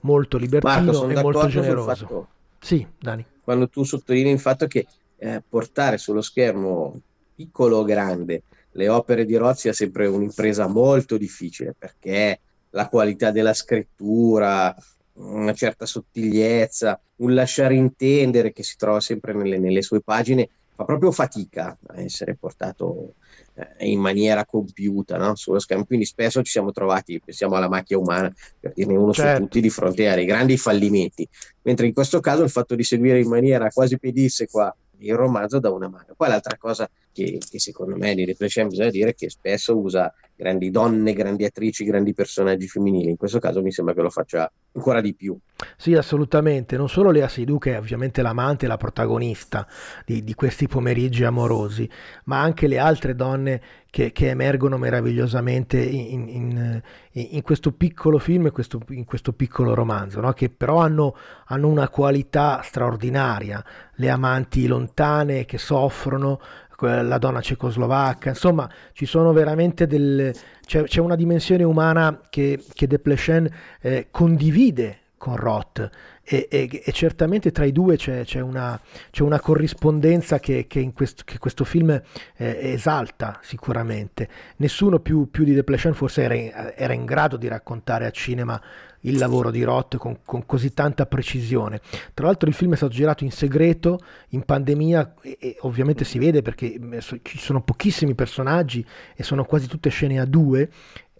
Molto 0.03 0.37
libertino 0.37 0.91
Marco, 0.91 1.09
e 1.09 1.21
molto 1.21 1.47
generoso. 1.47 2.05
fatto, 2.05 2.27
sì 2.59 2.87
Dani. 2.97 3.25
Quando 3.43 3.67
tu 3.67 3.83
sottolinei 3.83 4.31
il 4.31 4.39
fatto 4.39 4.67
che 4.67 4.87
eh, 5.17 5.43
portare 5.47 5.97
sullo 5.97 6.21
schermo 6.21 7.01
piccolo 7.35 7.77
o 7.77 7.83
grande 7.83 8.43
le 8.71 8.87
opere 8.87 9.25
di 9.25 9.35
Roth 9.35 9.57
sia 9.57 9.73
sempre 9.73 10.07
un'impresa 10.07 10.67
molto 10.67 11.17
difficile 11.17 11.75
perché 11.77 12.39
la 12.71 12.87
qualità 12.87 13.31
della 13.31 13.53
scrittura 13.53 14.73
una 15.21 15.53
certa 15.53 15.85
sottigliezza, 15.85 16.99
un 17.17 17.33
lasciare 17.33 17.75
intendere 17.75 18.51
che 18.51 18.63
si 18.63 18.75
trova 18.77 18.99
sempre 18.99 19.33
nelle, 19.33 19.57
nelle 19.57 19.81
sue 19.81 20.01
pagine, 20.01 20.49
fa 20.75 20.85
proprio 20.85 21.11
fatica 21.11 21.77
a 21.87 22.01
essere 22.01 22.35
portato 22.35 23.15
eh, 23.53 23.89
in 23.89 23.99
maniera 23.99 24.45
compiuta 24.45 25.17
no? 25.17 25.35
sullo 25.35 25.59
schermo. 25.59 25.85
Quindi 25.85 26.05
spesso 26.05 26.41
ci 26.41 26.51
siamo 26.51 26.71
trovati, 26.71 27.19
pensiamo 27.23 27.55
alla 27.55 27.69
macchia 27.69 27.97
umana, 27.97 28.33
per 28.59 28.73
dirne 28.73 28.95
uno 28.95 29.13
certo. 29.13 29.35
su 29.35 29.41
tutti, 29.43 29.61
di 29.61 29.69
fronte 29.69 30.09
a 30.09 30.15
dei 30.15 30.25
grandi 30.25 30.57
fallimenti. 30.57 31.27
Mentre 31.63 31.87
in 31.87 31.93
questo 31.93 32.19
caso 32.19 32.43
il 32.43 32.49
fatto 32.49 32.75
di 32.75 32.83
seguire 32.83 33.19
in 33.19 33.29
maniera 33.29 33.69
quasi 33.69 33.99
pedissequa 33.99 34.75
il 35.01 35.15
romanzo 35.15 35.59
da 35.59 35.71
una 35.71 35.87
mano. 35.87 36.13
Poi 36.15 36.29
l'altra 36.29 36.57
cosa 36.57 36.89
che, 37.11 37.39
che 37.49 37.59
secondo 37.59 37.95
me 37.95 38.15
di 38.15 38.25
Desplechin 38.25 38.67
bisogna 38.67 38.89
dire 38.89 39.13
che 39.13 39.29
spesso 39.29 39.77
usa 39.77 40.13
grandi 40.41 40.71
donne, 40.71 41.13
grandi 41.13 41.45
attrici, 41.45 41.83
grandi 41.83 42.13
personaggi 42.13 42.67
femminili. 42.67 43.11
In 43.11 43.17
questo 43.17 43.37
caso 43.37 43.61
mi 43.61 43.71
sembra 43.71 43.93
che 43.93 44.01
lo 44.01 44.09
faccia 44.09 44.51
ancora 44.73 44.99
di 44.99 45.13
più. 45.13 45.37
Sì, 45.77 45.93
assolutamente. 45.93 46.77
Non 46.77 46.89
solo 46.89 47.11
Lea 47.11 47.27
Seydoux, 47.27 47.61
che 47.61 47.75
è 47.75 47.77
ovviamente 47.77 48.23
l'amante 48.23 48.65
e 48.65 48.67
la 48.67 48.77
protagonista 48.77 49.67
di, 50.03 50.23
di, 50.23 50.33
questi 50.33 50.67
pomeriggi 50.67 51.23
amorosi, 51.23 51.87
ma 52.25 52.41
anche 52.41 52.65
le 52.65 52.79
altre 52.79 53.13
donne 53.13 53.61
che, 53.91 54.11
che 54.11 54.29
emergono 54.29 54.77
meravigliosamente 54.79 55.79
in, 55.79 56.27
in, 56.27 56.81
in, 57.11 57.41
questo 57.43 57.71
piccolo 57.73 58.17
film 58.17 58.47
e 58.47 58.51
in 58.89 59.05
questo 59.05 59.33
piccolo 59.33 59.75
romanzo, 59.75 60.21
no? 60.21 60.33
che 60.33 60.49
però 60.49 60.77
hanno, 60.77 61.15
hanno 61.47 61.67
una 61.67 61.87
qualità 61.89 62.61
straordinaria. 62.63 63.63
Le 63.95 64.09
amanti 64.09 64.65
lontane 64.65 65.45
che 65.45 65.59
soffrono, 65.59 66.39
la 66.87 67.17
donna 67.17 67.41
cecoslovacca, 67.41 68.29
insomma 68.29 68.69
ci 68.93 69.05
sono 69.05 69.33
veramente 69.33 69.87
delle... 69.87 70.33
c'è, 70.65 70.83
c'è 70.83 70.99
una 70.99 71.15
dimensione 71.15 71.63
umana 71.63 72.21
che, 72.29 72.63
che 72.73 72.87
Desplechin 72.87 73.49
eh, 73.81 74.07
condivide 74.11 74.97
con 75.17 75.35
Roth 75.35 75.89
e, 76.23 76.47
e, 76.49 76.81
e, 76.83 76.91
certamente 76.91 77.51
tra 77.51 77.65
i 77.65 77.71
due 77.71 77.95
c'è, 77.95 78.23
c'è, 78.23 78.39
una, 78.39 78.79
c'è 79.11 79.21
una, 79.21 79.39
corrispondenza 79.39 80.39
che, 80.39 80.65
che, 80.65 80.91
questo, 80.93 81.23
che 81.25 81.37
questo, 81.37 81.63
film 81.63 81.89
eh, 81.91 82.59
esalta 82.71 83.39
sicuramente. 83.43 84.27
Nessuno 84.57 84.99
più, 84.99 85.29
più 85.29 85.43
di 85.43 85.53
Desplechin 85.53 85.93
forse 85.93 86.23
era, 86.23 86.75
era, 86.75 86.93
in 86.93 87.05
grado 87.05 87.37
di 87.37 87.47
raccontare 87.47 88.05
a 88.05 88.11
cinema 88.11 88.59
il 89.01 89.17
lavoro 89.17 89.51
di 89.51 89.63
Roth 89.63 89.97
con, 89.97 90.19
con, 90.25 90.45
così 90.45 90.73
tanta 90.73 91.05
precisione. 91.05 91.81
Tra 92.13 92.25
l'altro 92.25 92.49
il 92.49 92.55
film 92.55 92.73
è 92.73 92.75
stato 92.75 92.93
girato 92.93 93.23
in 93.23 93.31
segreto, 93.31 93.99
in 94.29 94.43
pandemia, 94.43 95.13
e, 95.21 95.37
e 95.39 95.57
ovviamente 95.61 96.03
si 96.03 96.19
vede 96.19 96.41
perché 96.41 96.73
eh, 96.73 97.01
ci 97.01 97.37
sono 97.37 97.61
pochissimi 97.61 98.15
personaggi 98.15 98.85
e 99.15 99.23
sono 99.23 99.45
quasi 99.45 99.67
tutte 99.67 99.89
scene 99.89 100.19
a 100.19 100.25
due 100.25 100.69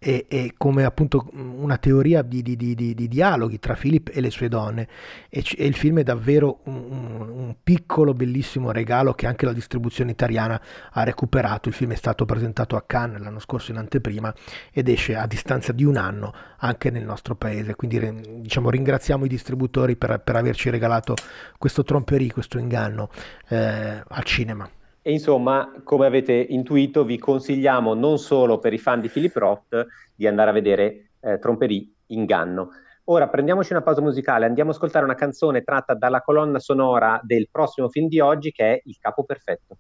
e, 0.04 0.26
e, 0.28 0.54
come 0.58 0.84
appunto 0.84 1.30
una 1.34 1.78
teoria 1.78 2.24
di, 2.24 2.42
di, 2.42 2.56
di, 2.56 2.74
di, 2.74 3.08
dialoghi 3.08 3.60
tra 3.60 3.76
Philip 3.76 4.10
e 4.12 4.20
le 4.20 4.32
sue 4.32 4.48
donne. 4.48 4.88
E, 5.30 5.44
e 5.56 5.68
il 5.68 5.76
film 5.76 6.00
è 6.00 6.04
davvero 6.04 6.62
un, 6.64 7.30
un, 7.30 7.56
piccolo 7.62 8.16
bellissimo 8.16 8.72
regalo 8.72 9.14
che 9.14 9.28
anche 9.28 9.46
la 9.46 9.54
distribuzione 9.54 10.10
italiana 10.10 10.60
ha 10.94 11.04
recuperato. 11.04 11.70
Il 11.70 11.76
film 11.76 11.92
è 11.92 11.96
stato 11.96 12.26
presentato 12.26 12.76
a 12.76 12.82
Cannes 12.82 13.22
l'anno 13.22 13.38
scorso 13.38 13.70
in 13.70 13.78
anteprima 13.78 14.34
ed 14.72 14.90
esce 14.90 15.16
a 15.16 15.28
distanza 15.28 15.72
di 15.72 15.84
un 15.84 15.98
anno 15.98 16.34
anche 16.58 16.90
nel 16.90 17.06
nostro 17.06 17.36
paese. 17.36 17.76
Quindi 17.76 18.42
diciamo 18.42 18.72
ringraziamo 18.72 19.26
i 19.26 19.30
distributori 19.30 19.96
per, 19.98 20.20
per 20.22 20.36
averci 20.36 20.72
regalato 20.72 21.14
questo 21.60 21.84
tromperie 21.84 22.32
questo 22.32 22.58
inganno 22.58 23.12
eh, 23.50 24.02
al 24.08 24.24
cinema 24.24 24.68
e 25.02 25.12
insomma, 25.12 25.72
come 25.84 26.06
avete 26.06 26.34
intuito, 26.34 27.04
vi 27.04 27.18
consigliamo 27.18 27.94
non 27.94 28.18
solo 28.20 28.60
per 28.60 28.74
i 28.74 28.78
fan 28.78 29.02
di 29.02 29.10
Philip 29.10 29.36
Roth 29.36 29.88
di 30.16 30.28
andare 30.28 30.52
a 30.52 30.54
vedere 30.54 31.12
eh, 31.20 31.40
Tromperie 31.40 31.88
Inganno. 32.08 32.70
Ora 33.06 33.28
prendiamoci 33.28 33.74
una 33.74 33.82
pausa 33.82 34.02
musicale, 34.02 34.46
andiamo 34.46 34.70
a 34.70 34.74
ascoltare 34.74 35.04
una 35.04 35.16
canzone 35.16 35.64
tratta 35.64 35.96
dalla 35.96 36.22
colonna 36.22 36.60
sonora 36.60 37.20
del 37.24 37.50
prossimo 37.52 37.90
film 37.90 38.08
di 38.08 38.20
oggi 38.20 38.52
che 38.52 38.74
è 38.74 38.82
Il 38.86 38.98
capo 39.00 39.24
perfetto. 39.24 39.78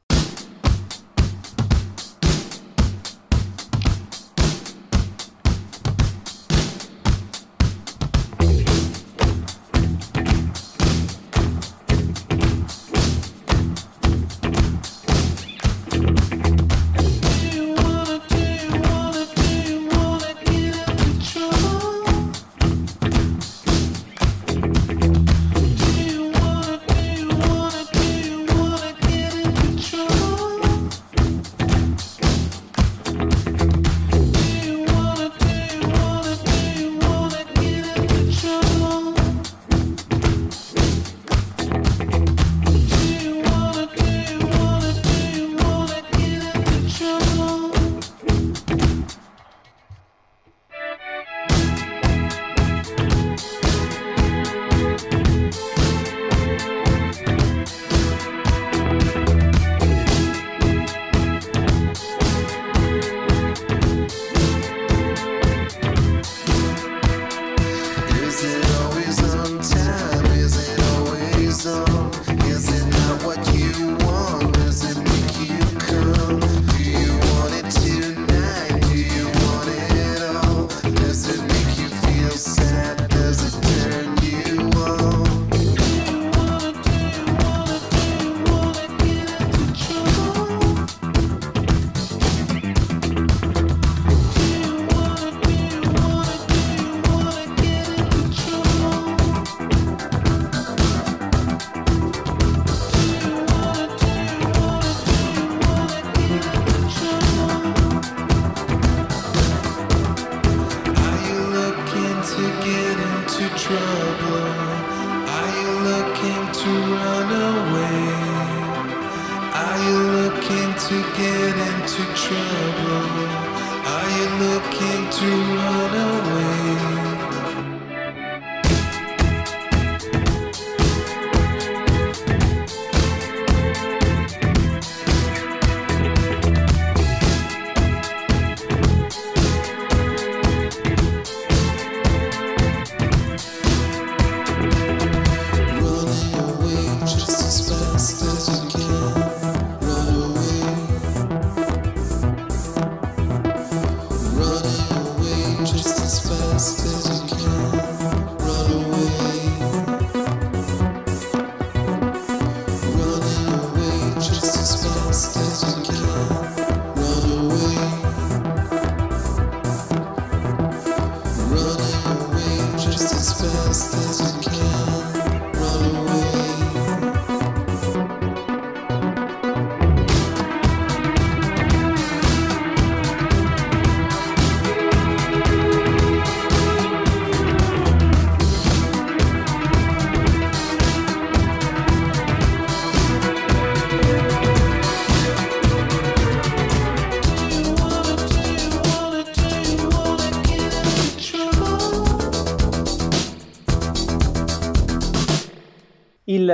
just 173.01 173.15
as 173.15 173.41
best 173.41 173.93
as 173.95 174.19
you 174.21 174.51
can. 174.51 174.70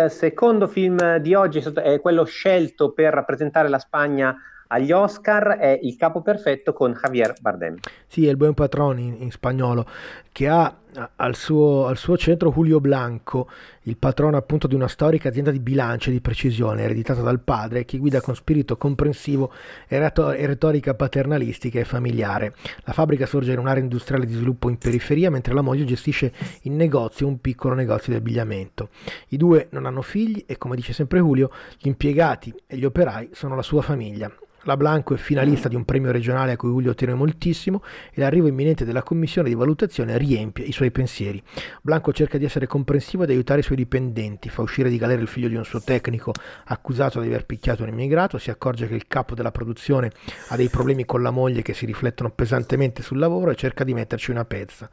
Secondo 0.10 0.68
film 0.68 1.18
di 1.18 1.34
oggi 1.34 1.60
è 1.60 2.00
quello 2.00 2.24
scelto 2.24 2.92
per 2.92 3.14
rappresentare 3.14 3.70
la 3.70 3.80
Spagna 3.80 4.36
agli 4.68 4.92
Oscar 4.92 5.58
è 5.58 5.80
Il 5.82 5.96
capo 5.96 6.22
perfetto 6.22 6.74
con 6.74 6.92
Javier 6.94 7.34
Bardem. 7.40 7.78
Sì, 8.06 8.28
è 8.28 8.30
il 8.30 8.38
buen 8.38 8.54
patrón 8.54 9.00
in, 9.00 9.16
in 9.20 9.32
spagnolo, 9.32 9.86
che 10.32 10.48
ha 10.48 10.74
al 11.16 11.36
suo, 11.36 11.86
al 11.86 11.98
suo, 11.98 12.18
centro 12.18 12.52
Julio 12.52 12.80
Blanco, 12.80 13.50
il 13.84 13.98
patrono 13.98 14.36
appunto 14.36 14.68
di 14.68 14.76
una 14.76 14.88
storica 14.88 15.30
azienda 15.30 15.52
di 15.52 15.60
bilancio 15.60 16.10
e 16.10 16.14
di 16.14 16.22
precisione 16.22 16.84
ereditata 16.84 17.22
dal 17.22 17.40
padre, 17.40 17.86
che 17.86 17.98
guida 17.98 18.22
con 18.22 18.36
spirito 18.36 18.78
comprensivo 18.78 19.52
e 19.88 20.00
retorica 20.00 20.96
paternalistica 20.96 21.80
e 21.80 21.86
familiare. 21.86 22.54
La 22.84 22.94
fabbrica 22.94 23.26
sorge 23.26 23.54
in 23.54 23.60
un'area 23.60 23.84
industriale 23.84 24.26
di 24.26 24.34
sviluppo 24.34 24.70
in 24.70 24.78
periferia, 24.78 25.30
mentre 25.30 25.54
la 25.54 25.62
moglie 25.62 25.86
gestisce 25.86 26.34
in 26.64 26.76
negozio 26.76 27.28
un 27.28 27.40
piccolo 27.40 27.76
negozio 27.76 28.12
di 28.12 28.18
abbigliamento. 28.18 28.90
I 29.30 29.38
due 29.38 29.68
non 29.72 29.86
hanno 29.86 30.02
figli 30.02 30.44
e, 30.48 30.58
come 30.58 30.76
dice 30.76 30.94
sempre 30.94 31.20
Julio, 31.20 31.52
gli 31.80 31.88
impiegati 31.88 32.54
e 32.66 32.78
gli 32.78 32.86
operai 32.86 33.30
sono 33.34 33.56
la 33.56 33.62
sua 33.62 33.82
famiglia. 33.82 34.32
La 34.68 34.76
Blanco 34.76 35.14
è 35.14 35.18
finalista 35.18 35.70
di 35.70 35.76
un 35.76 35.86
premio 35.86 36.12
regionale 36.12 36.52
a 36.52 36.58
cui 36.58 36.70
Julio 36.70 36.94
tiene 36.94 37.14
moltissimo 37.14 37.82
e 38.12 38.20
l'arrivo 38.20 38.48
imminente 38.48 38.84
della 38.84 39.02
commissione 39.02 39.48
di 39.48 39.56
valutazione 39.56 40.18
riempie 40.18 40.66
i 40.66 40.74
suoi 40.74 40.87
pensieri. 40.92 41.42
Blanco 41.82 42.12
cerca 42.12 42.38
di 42.38 42.46
essere 42.46 42.68
comprensivo 42.68 43.24
ed 43.24 43.30
aiutare 43.30 43.60
i 43.60 43.64
suoi 43.64 43.78
dipendenti, 43.78 44.50
fa 44.50 44.62
uscire 44.62 44.90
di 44.90 44.98
galera 44.98 45.22
il 45.22 45.28
figlio 45.28 45.48
di 45.48 45.56
un 45.56 45.66
suo 45.66 45.82
tecnico 45.82 46.32
accusato 46.66 47.20
di 47.22 47.28
aver 47.28 47.46
picchiato 47.46 47.84
un 47.84 47.90
immigrato, 47.90 48.38
si 48.38 48.50
accorge 48.50 48.88
che 48.88 48.96
il 48.96 49.08
capo 49.08 49.36
della 49.36 49.52
produzione 49.52 50.12
ha 50.50 50.56
dei 50.56 50.70
problemi 50.70 51.06
con 51.06 51.22
la 51.22 51.32
moglie 51.32 51.62
che 51.62 51.74
si 51.74 51.86
riflettono 51.86 52.30
pesantemente 52.30 53.02
sul 53.02 53.18
lavoro 53.18 53.52
e 53.52 53.56
cerca 53.56 53.84
di 53.84 53.94
metterci 53.94 54.32
una 54.32 54.46
pezza. 54.46 54.90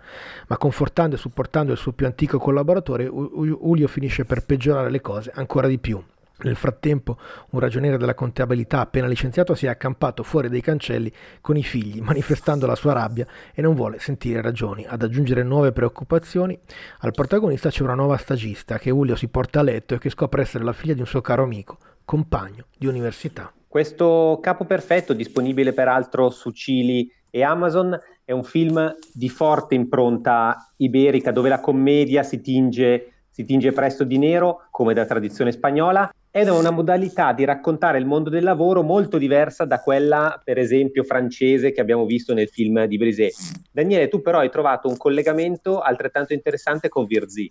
Ma 0.49 0.57
confortando 0.57 1.17
e 1.17 1.19
supportando 1.19 1.73
il 1.73 1.79
suo 1.79 1.93
più 1.93 2.07
antico 2.07 2.39
collaboratore, 2.39 3.05
Julio 3.05 3.89
finisce 3.89 4.25
per 4.25 4.45
peggiorare 4.45 4.91
le 4.91 5.01
cose 5.01 5.31
ancora 5.35 5.69
di 5.69 5.79
più. 5.79 6.03
Nel 6.43 6.57
frattempo, 6.57 7.17
un 7.51 7.61
ragioniere 7.61 7.97
della 7.97 8.15
contabilità 8.15 8.81
appena 8.81 9.07
licenziato 9.07 9.55
si 9.55 9.67
è 9.67 9.69
accampato 9.69 10.25
fuori 10.25 10.49
dai 10.49 10.61
cancelli 10.61 11.13
con 11.41 11.57
i 11.57 11.63
figli, 11.63 12.01
manifestando 12.03 12.67
la 12.67 12.75
sua 12.75 12.93
rabbia 12.93 13.27
e 13.55 13.63
non 13.63 13.75
vuole 13.75 14.01
sentire 14.01 14.43
ragioni. 14.43 14.85
Ad 14.85 15.03
aggiungere 15.03 15.45
nuove 15.45 15.71
preoccupazioni, 15.71 16.59
al 17.01 17.13
protagonista 17.13 17.71
c'è 17.71 17.83
una 17.83 17.95
nuova 17.95 18.17
stagista 18.17 18.79
che 18.79 18.91
Julio 18.91 19.15
si 19.15 19.29
porta 19.29 19.61
a 19.61 19.63
letto 19.63 19.95
e 19.95 19.99
che 19.99 20.11
scopre 20.11 20.43
essere 20.43 20.65
la 20.65 20.73
figlia 20.73 20.95
di 20.95 21.01
un 21.01 21.07
suo 21.07 21.21
caro 21.21 21.45
amico, 21.45 21.79
compagno 22.05 22.67
di 22.77 22.87
università. 22.87 23.53
Questo 23.69 24.39
capo 24.41 24.65
perfetto, 24.65 25.13
disponibile 25.13 25.73
peraltro 25.73 26.31
su 26.31 26.51
Cili 26.51 27.11
e 27.31 27.43
Amazon, 27.43 27.99
è 28.25 28.33
un 28.33 28.45
film 28.45 28.95
di 29.13 29.29
forte 29.29 29.75
impronta 29.75 30.73
iberica 30.77 31.31
dove 31.31 31.49
la 31.49 31.61
commedia 31.61 32.23
si 32.23 32.41
tinge, 32.41 33.14
si 33.35 33.45
tinge 33.45 33.73
presto 33.73 34.05
di 34.05 34.17
nero, 34.17 34.69
come 34.71 34.95
da 34.95 35.05
tradizione 35.05 35.51
spagnola, 35.51 36.09
ed 36.31 36.47
è 36.47 36.51
una 36.53 36.71
modalità 36.71 37.33
di 37.33 37.45
raccontare 37.45 37.99
il 37.99 38.07
mondo 38.07 38.31
del 38.31 38.45
lavoro 38.45 38.83
molto 38.83 39.19
diversa 39.19 39.65
da 39.65 39.81
quella, 39.81 40.41
per 40.43 40.57
esempio, 40.57 41.03
francese 41.03 41.73
che 41.73 41.81
abbiamo 41.81 42.07
visto 42.07 42.33
nel 42.33 42.49
film 42.49 42.85
di 42.85 42.97
Brisé. 42.97 43.33
Daniele, 43.73 44.07
tu 44.07 44.23
però 44.23 44.39
hai 44.39 44.51
trovato 44.51 44.87
un 44.87 44.97
collegamento 44.97 45.81
altrettanto 45.81 46.33
interessante 46.33 46.89
con 46.89 47.07
Virzì. 47.07 47.51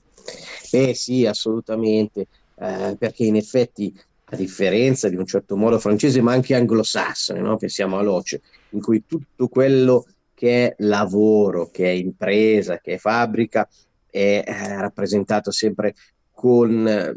Eh 0.72 0.94
sì, 0.94 1.26
assolutamente, 1.26 2.28
eh, 2.56 2.96
perché 2.98 3.26
in 3.26 3.36
effetti, 3.36 3.94
a 4.24 4.38
differenza 4.38 5.10
di 5.10 5.18
un 5.18 5.26
certo 5.26 5.58
modo 5.58 5.80
francese, 5.80 6.22
ma 6.22 6.32
anche 6.32 6.56
anglosassone, 6.56 7.42
no? 7.42 7.58
pensiamo 7.58 7.98
all'OCE, 7.98 8.42
in 8.70 8.80
cui 8.80 9.04
tutto 9.06 9.50
quello 9.50 10.06
che 10.34 10.68
è 10.68 10.76
lavoro, 10.78 11.70
che 11.72 11.88
è 11.88 11.94
impresa, 11.94 12.80
che 12.80 12.94
è 12.94 12.98
fabbrica, 12.98 13.68
è 14.14 14.44
eh, 14.46 14.78
rappresentato 14.78 15.50
sempre 15.50 15.96
con 16.32 16.88
eh, 16.88 17.16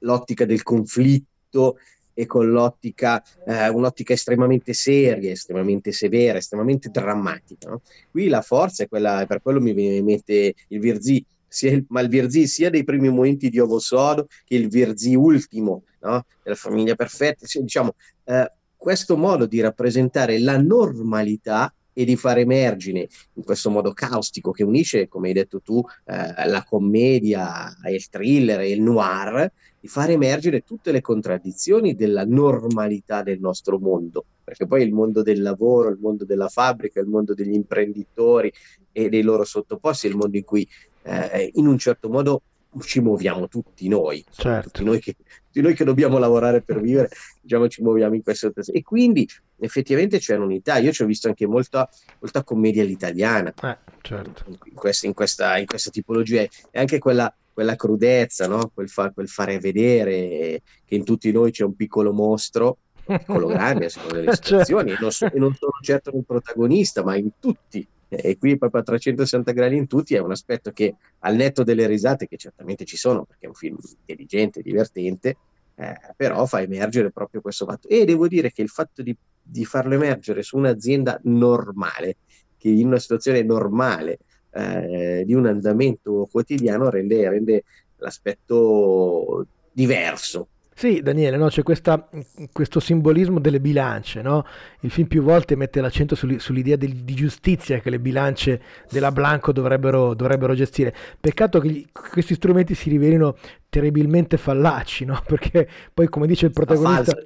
l'ottica 0.00 0.44
del 0.44 0.64
conflitto 0.64 1.78
e 2.12 2.26
con 2.26 2.50
l'ottica, 2.50 3.22
eh, 3.46 3.68
un'ottica 3.68 4.12
estremamente 4.12 4.72
seria, 4.72 5.30
estremamente 5.30 5.92
severa, 5.92 6.38
estremamente 6.38 6.88
drammatica. 6.90 7.70
No? 7.70 7.82
Qui 8.10 8.26
la 8.26 8.42
forza 8.42 8.82
è 8.82 8.88
quella, 8.88 9.24
per 9.26 9.40
quello 9.40 9.60
mi 9.60 10.02
mette 10.02 10.54
il 10.68 10.80
Virzì, 10.80 11.24
sia 11.46 11.70
il, 11.70 11.84
ma 11.88 12.00
il 12.00 12.08
Virzì 12.08 12.48
sia 12.48 12.70
dei 12.70 12.82
primi 12.82 13.08
momenti 13.08 13.48
di 13.48 13.60
Ovo 13.60 13.78
Sodo 13.78 14.26
che 14.44 14.56
il 14.56 14.68
Virzì 14.68 15.14
ultimo, 15.14 15.84
no? 16.00 16.24
della 16.42 16.56
famiglia 16.56 16.96
perfetta, 16.96 17.46
cioè, 17.46 17.62
diciamo, 17.62 17.94
eh, 18.24 18.50
questo 18.76 19.16
modo 19.16 19.46
di 19.46 19.60
rappresentare 19.60 20.40
la 20.40 20.58
normalità 20.58 21.72
e 21.94 22.04
di 22.04 22.16
far 22.16 22.38
emergere 22.38 23.08
in 23.34 23.44
questo 23.44 23.70
modo 23.70 23.92
caustico 23.92 24.50
che 24.50 24.64
unisce, 24.64 25.08
come 25.08 25.28
hai 25.28 25.34
detto 25.34 25.60
tu, 25.60 25.82
eh, 26.04 26.46
la 26.46 26.64
commedia, 26.68 27.74
il 27.88 28.08
thriller 28.10 28.60
e 28.60 28.70
il 28.70 28.82
noir, 28.82 29.50
di 29.80 29.88
far 29.88 30.10
emergere 30.10 30.62
tutte 30.62 30.92
le 30.92 31.00
contraddizioni 31.00 31.94
della 31.94 32.24
normalità 32.24 33.22
del 33.22 33.38
nostro 33.38 33.78
mondo, 33.78 34.24
perché 34.42 34.66
poi 34.66 34.82
il 34.82 34.92
mondo 34.92 35.22
del 35.22 35.40
lavoro, 35.40 35.90
il 35.90 35.98
mondo 36.00 36.24
della 36.24 36.48
fabbrica, 36.48 37.00
il 37.00 37.06
mondo 37.06 37.34
degli 37.34 37.54
imprenditori 37.54 38.52
e 38.92 39.08
dei 39.08 39.22
loro 39.22 39.44
sottoposti 39.44 40.06
è 40.06 40.10
il 40.10 40.16
mondo 40.16 40.36
in 40.36 40.44
cui 40.44 40.66
eh, 41.02 41.50
in 41.54 41.66
un 41.66 41.78
certo 41.78 42.08
modo 42.08 42.42
ci 42.80 43.00
muoviamo 43.00 43.46
tutti 43.46 43.86
noi, 43.88 44.24
certo. 44.30 44.70
tutti, 44.70 44.84
noi 44.84 45.00
che, 45.00 45.14
tutti 45.46 45.60
noi 45.60 45.74
che 45.74 45.84
dobbiamo 45.84 46.18
lavorare 46.18 46.62
per 46.62 46.80
vivere, 46.80 47.10
diciamo 47.40 47.68
ci 47.68 47.82
muoviamo 47.82 48.14
in 48.14 48.22
questo 48.22 48.52
e 48.54 48.82
quindi 48.82 49.28
effettivamente 49.58 50.18
c'è 50.18 50.36
un'unità, 50.36 50.78
io 50.78 50.92
ci 50.92 51.02
ho 51.02 51.06
visto 51.06 51.28
anche 51.28 51.46
molta, 51.46 51.88
molta 52.20 52.42
commedia 52.42 52.82
all'italiana 52.82 53.52
eh, 53.62 53.78
certo. 54.02 54.44
in, 54.46 54.74
questa, 54.74 55.06
in, 55.06 55.14
questa, 55.14 55.58
in, 55.58 55.66
questa, 55.66 55.90
tipologia 55.90 56.40
e 56.40 56.50
anche 56.72 56.98
quella, 56.98 57.34
quella 57.52 57.76
crudezza, 57.76 58.46
no? 58.46 58.70
quel, 58.72 58.88
fa, 58.88 59.10
quel, 59.10 59.28
fare 59.28 59.58
vedere 59.58 60.62
che 60.84 60.94
in 60.94 61.04
tutti 61.04 61.30
noi 61.32 61.50
c'è 61.50 61.64
un 61.64 61.74
piccolo 61.74 62.12
mostro 62.12 62.78
piccolo 63.04 63.48
grande 63.48 63.86
a 63.86 63.88
seconda 63.90 64.14
delle 64.20 64.32
certo. 64.32 64.44
situazioni 64.44 64.92
e, 64.92 64.96
non 64.98 65.10
so, 65.10 65.26
e 65.26 65.38
non 65.38 65.54
sono 65.54 65.72
certo 65.82 66.10
nel 66.12 66.24
protagonista 66.24 67.04
ma 67.04 67.16
in 67.16 67.30
tutti 67.38 67.86
e 68.08 68.38
qui 68.38 68.56
proprio 68.56 68.80
a 68.80 68.84
360 68.84 69.52
gradi 69.52 69.76
in 69.76 69.86
tutti 69.86 70.14
è 70.14 70.20
un 70.20 70.30
aspetto 70.30 70.70
che 70.70 70.94
al 71.20 71.34
netto 71.34 71.64
delle 71.64 71.86
risate 71.86 72.26
che 72.26 72.36
certamente 72.36 72.84
ci 72.84 72.96
sono 72.96 73.24
perché 73.24 73.46
è 73.46 73.48
un 73.48 73.54
film 73.54 73.76
intelligente, 73.98 74.62
divertente, 74.62 75.36
eh, 75.76 75.94
però 76.16 76.46
fa 76.46 76.62
emergere 76.62 77.10
proprio 77.10 77.40
questo 77.40 77.64
fatto. 77.64 77.88
E 77.88 78.04
devo 78.04 78.28
dire 78.28 78.52
che 78.52 78.62
il 78.62 78.68
fatto 78.68 79.02
di, 79.02 79.16
di 79.42 79.64
farlo 79.64 79.94
emergere 79.94 80.42
su 80.42 80.56
un'azienda 80.56 81.20
normale, 81.24 82.16
che 82.56 82.68
in 82.68 82.86
una 82.86 82.98
situazione 82.98 83.42
normale 83.42 84.18
eh, 84.50 85.22
di 85.26 85.34
un 85.34 85.46
andamento 85.46 86.28
quotidiano 86.30 86.88
rende, 86.90 87.28
rende 87.28 87.64
l'aspetto 87.96 89.46
diverso 89.72 90.48
Sì, 90.76 91.02
Daniele, 91.02 91.36
no? 91.36 91.46
c'è 91.46 91.62
questa, 91.62 92.08
questo 92.52 92.80
simbolismo 92.80 93.38
delle 93.38 93.60
bilance. 93.60 94.20
No? 94.22 94.44
Il 94.80 94.90
film 94.90 95.06
più 95.06 95.22
volte 95.22 95.54
mette 95.54 95.80
l'accento 95.80 96.16
sull'idea 96.16 96.74
di, 96.74 97.04
di, 97.04 97.14
giustizia 97.14 97.78
che 97.78 97.90
le 97.90 98.00
bilance 98.00 98.60
della 98.90 99.12
Blanco 99.12 99.52
dovrebbero, 99.52 100.14
dovrebbero 100.14 100.52
gestire. 100.54 100.92
Peccato 101.20 101.60
che 101.60 101.68
gli, 101.68 101.86
questi 101.92 102.34
strumenti 102.34 102.74
si 102.74 102.90
rivelino 102.90 103.36
terribilmente 103.68 104.36
fallaci, 104.36 105.04
no? 105.04 105.22
perché 105.26 105.68
poi, 105.94 106.08
come 106.08 106.26
dice 106.26 106.46
il 106.46 106.52
protagonista, 106.52 107.16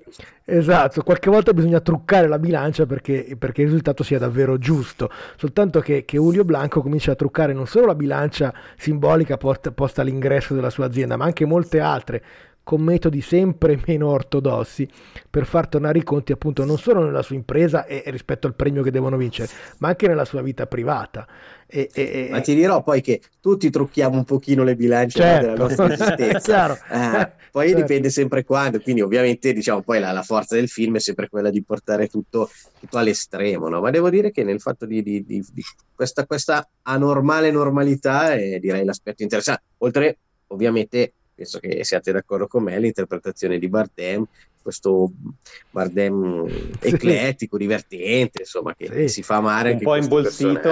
esatto, 0.45 1.03
qualche 1.03 1.31
volta 1.31 1.53
bisogna 1.53 1.81
truccare 1.81 2.29
la 2.29 2.39
bilancia 2.39 2.85
perché, 2.85 3.35
perché 3.39 3.63
il 3.63 3.69
risultato 3.69 4.03
sia 4.03 4.19
davvero 4.19 4.59
giusto. 4.59 5.11
Soltanto 5.37 5.81
che, 5.81 6.05
che 6.05 6.19
Julio 6.19 6.45
Blanco 6.45 6.83
comincia 6.83 7.13
a 7.13 7.17
truccare 7.17 7.55
non 7.55 7.67
solo 7.67 7.87
la 7.87 7.95
bilancia 7.95 8.53
simbolica 8.77 9.39
posta, 9.39 9.73
posta 9.73 10.03
all'ingresso 10.03 10.55
della 10.55 10.71
sua 10.71 10.85
azienda, 10.85 11.17
ma 11.17 11.25
anche 11.25 11.47
molte 11.47 11.81
altre 11.81 12.23
con 12.69 12.83
metodi 12.83 13.23
sempre 13.23 13.81
meno 13.87 14.09
ortodossi 14.09 14.87
per 15.31 15.47
far 15.47 15.69
tornare 15.69 16.01
i 16.01 16.03
conti 16.03 16.33
appunto 16.33 16.67
non 16.67 16.77
solo 16.77 17.03
nella 17.03 17.23
sua 17.23 17.35
impresa 17.35 17.87
e 17.87 18.03
rispetto 18.09 18.47
al 18.47 18.55
premio 18.55 18.83
che 18.83 18.91
devono 18.91 19.17
vincere, 19.17 19.49
ma 19.79 19.89
anche 19.89 20.07
nella 20.07 20.27
sua 20.27 20.43
vita 20.43 20.67
privata. 20.67 21.27
E, 21.67 21.89
e, 21.95 22.29
ma 22.31 22.43
ti 22.43 22.55
dirò 22.55 22.83
poi 22.83 23.01
che 23.01 23.23
tutti 23.41 23.71
trucchiamo 23.71 24.17
un 24.17 24.25
pochino 24.25 24.65
le 24.65 24.77
bilance 24.77 25.19
certo. 25.19 25.47
della 25.47 25.57
nostra 25.57 25.93
esistenza. 25.95 26.75
eh, 26.75 27.33
poi 27.51 27.69
certo. 27.69 27.81
dipende 27.81 28.11
sempre 28.11 28.45
quando, 28.45 28.81
quindi 28.81 29.01
ovviamente 29.01 29.55
diciamo 29.55 29.81
poi 29.81 29.99
la, 29.99 30.13
la, 30.13 30.23
forza 30.23 30.55
del 30.55 30.69
film 30.69 30.97
è 30.97 31.01
sempre 31.01 31.31
quella 31.31 31.49
di 31.49 31.63
portare 31.63 32.07
tutto, 32.07 32.51
tutto 32.79 32.99
all'estremo, 32.99 33.71
no? 33.71 33.81
ma 33.81 33.89
devo 33.89 34.11
dire 34.11 34.31
che 34.31 34.45
nel 34.45 34.61
fatto 34.61 34.85
di, 34.85 35.03
di, 35.03 35.25
di, 35.25 35.43
di 35.51 35.63
questa, 35.95 36.27
questa, 36.27 36.69
anormale 36.83 37.51
normalità 37.51 38.35
è 38.35 38.59
direi 38.59 38.85
l'aspetto 38.85 39.23
interessante, 39.23 39.63
oltre 39.79 40.19
ovviamente 40.49 41.15
penso 41.39 41.61
che 41.61 41.85
siate 41.85 42.11
d'accordo 42.11 42.49
con 42.49 42.65
me, 42.65 42.81
l'interpretazione 42.81 43.61
di 43.61 43.69
Bardem, 43.69 44.25
questo 44.61 45.13
Bardem 45.71 46.49
eclettico, 46.81 47.57
divertente, 47.57 48.41
insomma, 48.41 48.75
che 48.75 48.89
sì. 48.93 49.09
si 49.09 49.23
fa 49.23 49.37
amare 49.37 49.71
un 49.71 49.79
po' 49.79 49.95
imbolsito. 49.95 50.69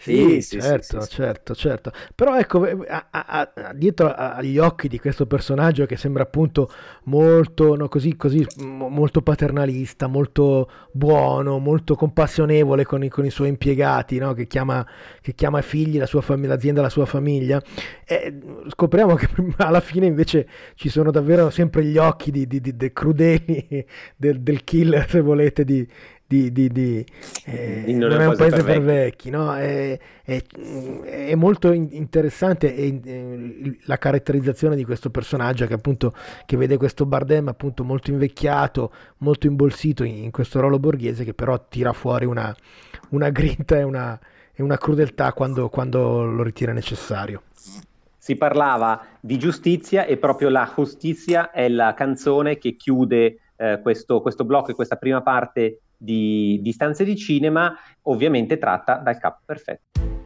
Sì, 0.00 0.40
sì, 0.42 0.60
certo, 0.60 1.00
sì, 1.00 1.10
certo, 1.10 1.54
certo. 1.56 1.92
Però 2.14 2.38
ecco, 2.38 2.62
a, 2.62 3.06
a, 3.10 3.50
a, 3.52 3.72
dietro 3.74 4.14
agli 4.14 4.56
occhi 4.56 4.86
di 4.86 5.00
questo 5.00 5.26
personaggio 5.26 5.86
che 5.86 5.96
sembra 5.96 6.22
appunto 6.22 6.70
molto, 7.04 7.74
no, 7.74 7.88
così, 7.88 8.14
così, 8.14 8.46
molto 8.58 9.22
paternalista, 9.22 10.06
molto 10.06 10.70
buono, 10.92 11.58
molto 11.58 11.96
compassionevole 11.96 12.84
con 12.84 13.02
i, 13.02 13.08
con 13.08 13.24
i 13.24 13.30
suoi 13.30 13.48
impiegati, 13.48 14.18
no? 14.18 14.34
che, 14.34 14.46
chiama, 14.46 14.86
che 15.20 15.34
chiama 15.34 15.60
figli 15.62 15.98
la 15.98 16.06
sua 16.06 16.20
famiglia, 16.20 16.54
l'azienda 16.54 16.80
la 16.80 16.90
sua 16.90 17.04
famiglia, 17.04 17.60
e 18.06 18.38
scopriamo 18.68 19.16
che 19.16 19.28
alla 19.58 19.80
fine 19.80 20.06
invece 20.06 20.48
ci 20.76 20.88
sono 20.90 21.10
davvero 21.10 21.50
sempre 21.50 21.84
gli 21.84 21.98
occhi 21.98 22.30
di, 22.30 22.46
di, 22.46 22.60
di, 22.60 22.76
di 22.76 22.92
crudeli 22.92 23.84
del, 24.14 24.42
del 24.42 24.62
killer, 24.62 25.10
se 25.10 25.20
volete, 25.20 25.64
di, 25.64 25.86
di, 26.28 26.52
di, 26.52 26.68
di, 26.68 27.06
eh, 27.46 27.84
di 27.86 27.94
non, 27.94 28.10
non, 28.10 28.20
è 28.20 28.26
un 28.26 28.36
paese 28.36 28.56
per, 28.56 28.64
per 28.64 28.82
vecchi, 28.82 29.30
no? 29.30 29.56
è, 29.56 29.98
è, 30.22 30.42
è, 31.04 31.34
molto 31.34 31.72
interessante 31.72 32.76
e, 32.76 33.00
eh, 33.02 33.78
la 33.84 33.96
caratterizzazione 33.96 34.76
di 34.76 34.84
questo 34.84 35.08
personaggio 35.08 35.66
che 35.66 35.72
appunto 35.72 36.14
che 36.44 36.58
vede 36.58 36.76
questo 36.76 37.06
Bardem 37.06 37.48
appunto 37.48 37.82
molto 37.82 38.10
invecchiato, 38.10 38.92
molto 39.18 39.46
imbolsito 39.46 40.04
in, 40.04 40.24
in 40.24 40.30
questo 40.30 40.60
ruolo 40.60 40.78
borghese 40.78 41.24
che 41.24 41.32
però 41.32 41.64
tira 41.66 41.94
fuori 41.94 42.26
una, 42.26 42.54
una 43.10 43.30
grinta 43.30 43.78
e 43.78 43.82
una, 43.82 44.20
e 44.52 44.62
una 44.62 44.76
crudeltà 44.76 45.32
quando, 45.32 45.70
quando 45.70 46.24
lo 46.24 46.42
ritiene 46.42 46.74
necessario 46.74 47.40
si 48.18 48.36
parlava 48.36 49.02
di 49.18 49.38
giustizia 49.38 50.04
e 50.04 50.18
proprio 50.18 50.50
la 50.50 50.70
giustizia 50.76 51.50
è 51.50 51.66
la 51.70 51.94
canzone 51.94 52.58
che 52.58 52.76
chiude 52.76 53.38
eh, 53.56 53.80
questo, 53.80 54.20
questo 54.20 54.44
blocco 54.44 54.70
e 54.70 54.74
questa 54.74 54.96
prima 54.96 55.22
parte 55.22 55.80
di, 55.98 56.60
di 56.62 56.72
stanze 56.72 57.04
di 57.04 57.16
cinema, 57.16 57.74
ovviamente 58.02 58.56
tratta 58.56 58.96
dal 58.96 59.18
Cap 59.18 59.40
Perfetto. 59.44 60.17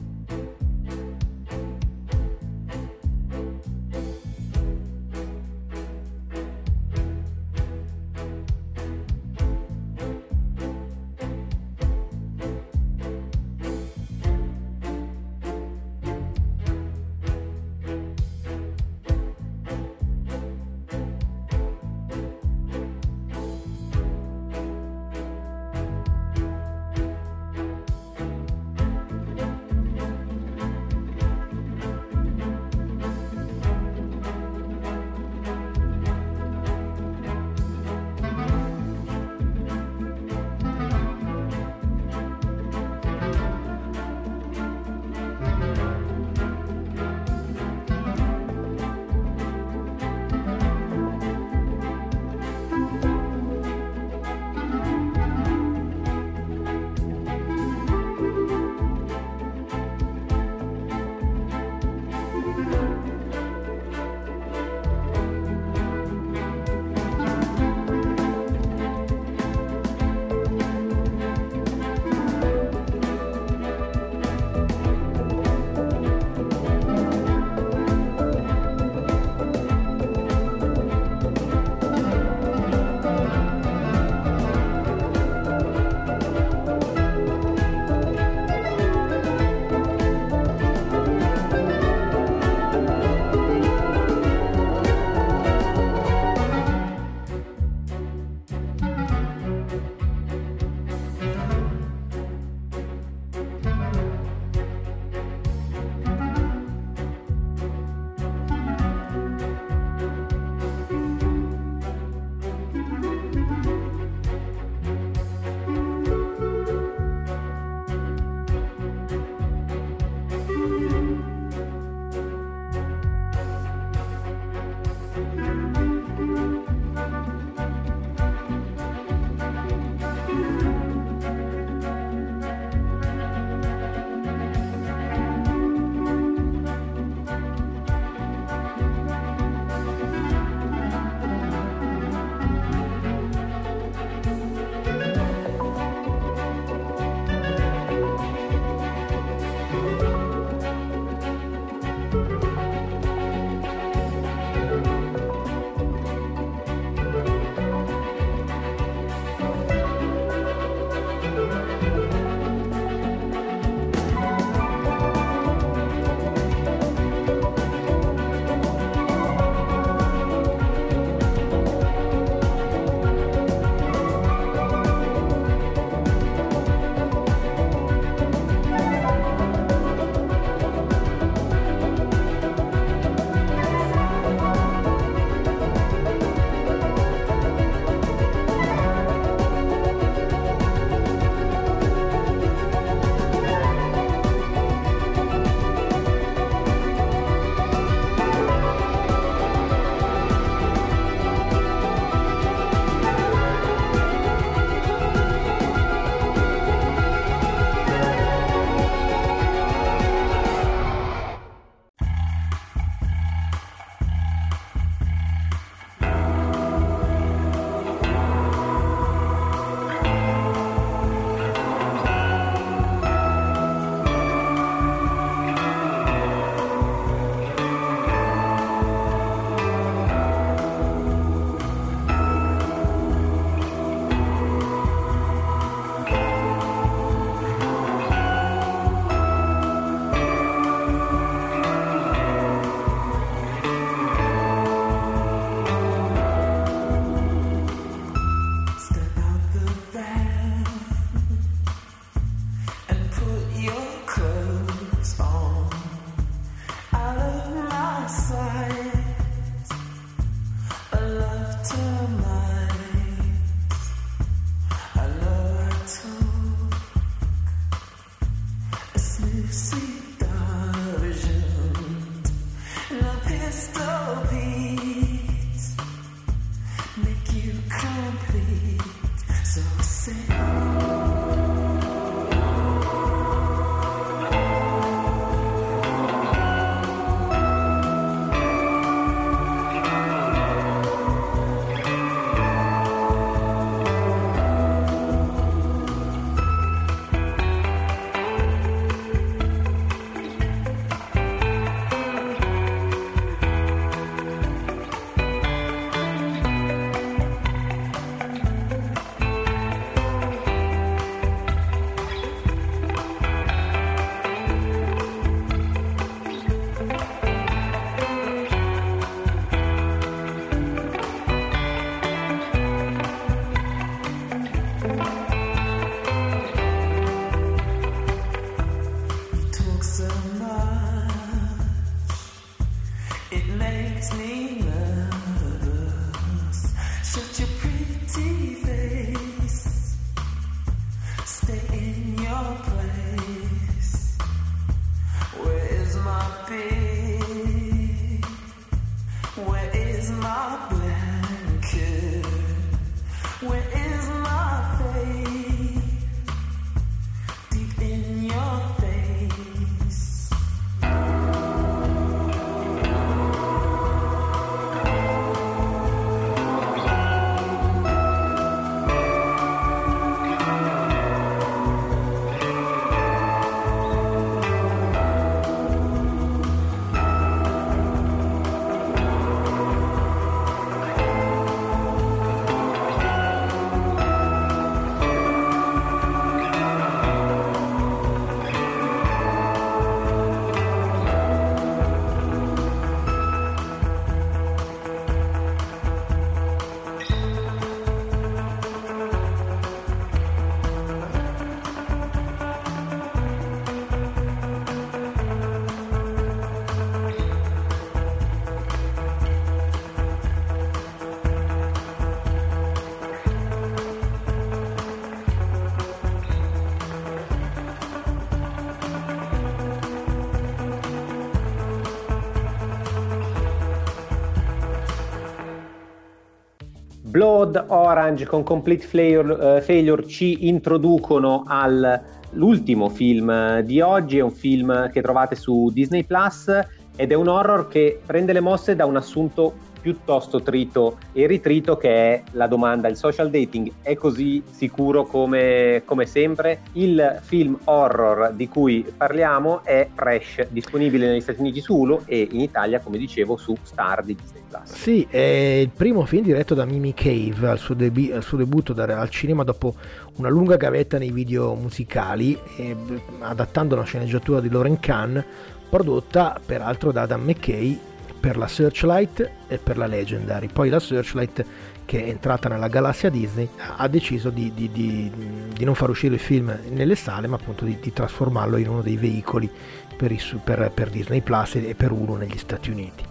Blood 427.12 427.66
Orange 427.68 428.25
con 428.25 428.42
Complete 428.42 428.87
Failure, 428.87 429.59
uh, 429.59 429.61
Failure 429.61 430.07
ci 430.07 430.48
introducono 430.48 431.44
all'ultimo 431.46 432.88
film 432.88 433.29
eh, 433.29 433.62
di 433.66 433.83
oggi, 433.83 434.16
è 434.16 434.22
un 434.22 434.31
film 434.31 434.90
che 434.90 435.03
trovate 435.03 435.35
su 435.35 435.68
Disney 435.75 436.05
Plus 436.05 436.48
ed 436.96 437.12
è 437.12 437.14
un 437.14 437.29
horror 437.29 437.68
che 437.68 438.01
prende 438.07 438.33
le 438.33 438.40
mosse 438.40 438.75
da 438.75 438.87
un 438.87 438.96
assunto 438.96 439.53
piuttosto 439.82 440.40
trito 440.40 440.98
e 441.12 441.26
ritrito 441.26 441.76
che 441.76 441.90
è 441.90 442.22
la 442.32 442.46
domanda. 442.46 442.88
Il 442.88 442.96
social 442.96 443.28
dating 443.28 443.70
è 443.82 443.94
così 443.94 444.42
sicuro 444.48 445.04
come, 445.04 445.82
come 445.84 446.06
sempre? 446.06 446.60
Il 446.74 447.18
film 447.22 447.58
horror 447.64 448.32
di 448.32 448.48
cui 448.48 448.86
parliamo 448.96 449.64
è 449.64 449.88
Fresh 449.92 450.46
disponibile 450.48 451.08
negli 451.08 451.20
Stati 451.20 451.40
Uniti 451.40 451.60
su 451.60 451.76
Hulu 451.76 452.02
e 452.06 452.28
in 452.30 452.40
Italia 452.40 452.78
come 452.80 452.96
dicevo 452.96 453.36
su 453.36 453.54
Star 453.62 454.04
di 454.04 454.14
Disney 454.14 454.42
Plus. 454.48 454.72
Sì 454.72 455.06
è 455.10 455.18
il 455.62 455.70
primo 455.70 456.04
film 456.04 456.22
diretto 456.22 456.54
da 456.54 456.64
Mimi 456.64 456.94
Cave 456.94 457.48
al 457.48 457.58
suo, 457.58 457.74
debi- 457.74 458.12
al 458.12 458.22
suo 458.22 458.38
debutto 458.38 458.72
da- 458.72 458.84
al 458.84 459.10
cinema 459.10 459.42
dopo 459.42 459.74
una 460.16 460.28
lunga 460.28 460.56
gavetta 460.56 460.98
nei 460.98 461.10
video 461.10 461.54
musicali 461.54 462.38
e, 462.56 462.76
adattando 463.20 463.74
la 463.74 463.82
sceneggiatura 463.82 464.40
di 464.40 464.48
Lauren 464.48 464.78
Kahn 464.78 465.22
prodotta 465.68 466.38
peraltro 466.44 466.92
da 466.92 467.02
Adam 467.02 467.22
McKay 467.22 467.78
per 468.22 468.37
la 468.37 468.46
Searchlight 468.46 469.30
e 469.48 469.58
per 469.58 469.76
la 469.76 469.87
Legendary. 469.87 470.46
Poi 470.46 470.68
la 470.68 470.78
Searchlight, 470.78 471.44
che 471.85 472.04
è 472.04 472.08
entrata 472.08 472.48
nella 472.48 472.68
galassia 472.68 473.11
Disney, 473.11 473.48
ha 473.78 473.88
deciso 473.88 474.30
di, 474.30 474.52
di, 474.54 474.70
di, 474.70 475.11
di 475.52 475.64
non 475.64 475.74
far 475.74 475.90
uscire 475.90 476.14
il 476.14 476.20
film 476.20 476.56
nelle 476.70 476.94
sale, 476.94 477.26
ma 477.26 477.35
appunto 477.35 477.64
di, 477.64 477.92
trasformarlo 477.92 478.58
in 478.58 478.68
uno 478.68 478.80
dei 478.80 478.96
veicoli 478.96 479.50
per, 479.96 480.12
il, 480.12 480.40
per, 480.42 480.70
per, 480.72 480.90
Disney 480.90 481.20
Plus 481.20 481.56
e 481.56 481.74
per 481.74 481.90
Hulu 481.90 482.14
negli 482.14 482.38
Stati 482.38 482.70
Uniti. 482.70 483.02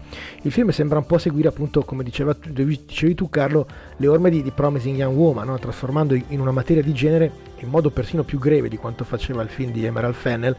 Il 0.44 0.52
film 0.54 0.70
sembra 0.70 1.00
un 1.00 1.06
po' 1.06 1.18
seguire, 1.18 1.50
appunto, 1.50 1.84
come 1.84 2.06
diceva, 2.06 2.34
dicevi 2.34 3.14
tu, 3.14 3.30
Carlo, 3.30 3.68
le 3.98 4.08
orme 4.08 4.30
di, 4.30 4.50
Promising 4.50 4.96
Young 4.96 5.18
Woman, 5.18 5.46
no? 5.46 5.60
trasformando 5.60 6.14
in 6.14 6.40
una 6.40 6.52
materia 6.52 6.82
di 6.82 6.94
genere 6.94 7.50
in 7.58 7.68
modo 7.68 7.90
persino 7.90 8.24
più 8.24 8.40
greve 8.40 8.70
di 8.70 8.78
quanto 8.78 9.04
faceva 9.04 9.42
il 9.44 9.50
film 9.50 9.72
di 9.74 9.86
Emerald 9.86 10.16
Fennel 10.16 10.56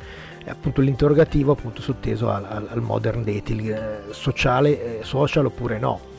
appunto 0.46 0.80
l'interrogativo 0.80 1.52
appunto 1.52 1.80
sotteso 1.80 2.30
al, 2.30 2.44
al, 2.44 2.68
al 2.70 2.80
modern 2.80 3.22
dating 3.22 3.70
eh, 3.70 4.12
sociale, 4.12 5.00
eh, 5.00 5.04
social 5.04 5.46
oppure 5.46 5.78
no. 5.78 6.10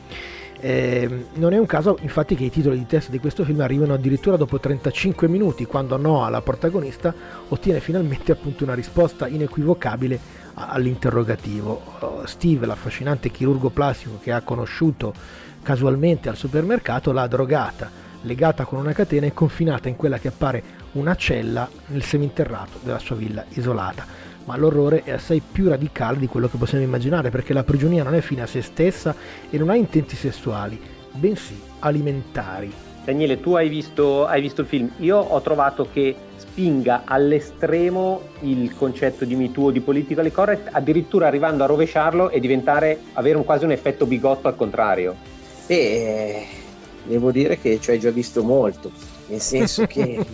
Eh, 0.60 1.26
non 1.34 1.52
è 1.52 1.58
un 1.58 1.66
caso 1.66 1.98
infatti 2.00 2.34
che 2.34 2.44
i 2.44 2.50
titoli 2.50 2.78
di 2.78 2.86
testa 2.86 3.10
di 3.10 3.18
questo 3.18 3.44
film 3.44 3.60
arrivano 3.60 3.92
addirittura 3.92 4.36
dopo 4.36 4.58
35 4.58 5.28
minuti 5.28 5.66
quando 5.66 5.98
Noah, 5.98 6.30
la 6.30 6.40
protagonista, 6.40 7.12
ottiene 7.48 7.80
finalmente 7.80 8.32
appunto 8.32 8.64
una 8.64 8.72
risposta 8.72 9.28
inequivocabile 9.28 10.18
all'interrogativo. 10.54 11.82
Oh, 11.98 12.26
Steve, 12.26 12.64
l'affascinante 12.64 13.30
chirurgo 13.30 13.68
plastico 13.68 14.18
che 14.22 14.32
ha 14.32 14.40
conosciuto 14.40 15.12
casualmente 15.62 16.30
al 16.30 16.36
supermercato, 16.36 17.12
l'ha 17.12 17.26
drogata, 17.26 17.90
legata 18.22 18.64
con 18.64 18.78
una 18.78 18.92
catena 18.92 19.26
e 19.26 19.34
confinata 19.34 19.88
in 19.88 19.96
quella 19.96 20.18
che 20.18 20.28
appare 20.28 20.62
una 20.94 21.14
cella 21.14 21.68
nel 21.86 22.02
seminterrato 22.02 22.78
della 22.82 22.98
sua 22.98 23.16
villa 23.16 23.44
isolata. 23.50 24.06
Ma 24.44 24.56
l'orrore 24.56 25.02
è 25.04 25.12
assai 25.12 25.40
più 25.40 25.68
radicale 25.68 26.18
di 26.18 26.26
quello 26.26 26.48
che 26.48 26.58
possiamo 26.58 26.84
immaginare 26.84 27.30
perché 27.30 27.52
la 27.52 27.64
prigionia 27.64 28.02
non 28.02 28.14
è 28.14 28.20
fine 28.20 28.42
a 28.42 28.46
se 28.46 28.60
stessa 28.60 29.14
e 29.48 29.56
non 29.56 29.70
ha 29.70 29.76
intenti 29.76 30.16
sessuali, 30.16 30.80
bensì 31.12 31.58
alimentari. 31.78 32.72
Daniele, 33.04 33.40
tu 33.40 33.54
hai 33.54 33.68
visto, 33.68 34.26
hai 34.26 34.40
visto 34.40 34.62
il 34.62 34.66
film. 34.66 34.90
Io 34.98 35.18
ho 35.18 35.40
trovato 35.42 35.88
che 35.92 36.14
spinga 36.36 37.02
all'estremo 37.04 38.22
il 38.40 38.74
concetto 38.74 39.24
di 39.24 39.34
MeToo 39.34 39.66
o 39.66 39.70
di 39.70 39.80
politically 39.80 40.30
correct, 40.30 40.68
addirittura 40.72 41.26
arrivando 41.26 41.64
a 41.64 41.66
rovesciarlo 41.66 42.30
e 42.30 42.40
diventare, 42.40 42.98
avere 43.12 43.36
un, 43.36 43.44
quasi 43.44 43.64
un 43.64 43.72
effetto 43.72 44.06
bigotto 44.06 44.48
al 44.48 44.56
contrario. 44.56 45.16
Beh, 45.66 46.46
devo 47.04 47.30
dire 47.30 47.58
che 47.58 47.78
ci 47.80 47.90
hai 47.90 47.98
già 47.98 48.10
visto 48.10 48.42
molto, 48.42 48.90
nel 49.28 49.40
senso 49.40 49.84
che 49.88 50.24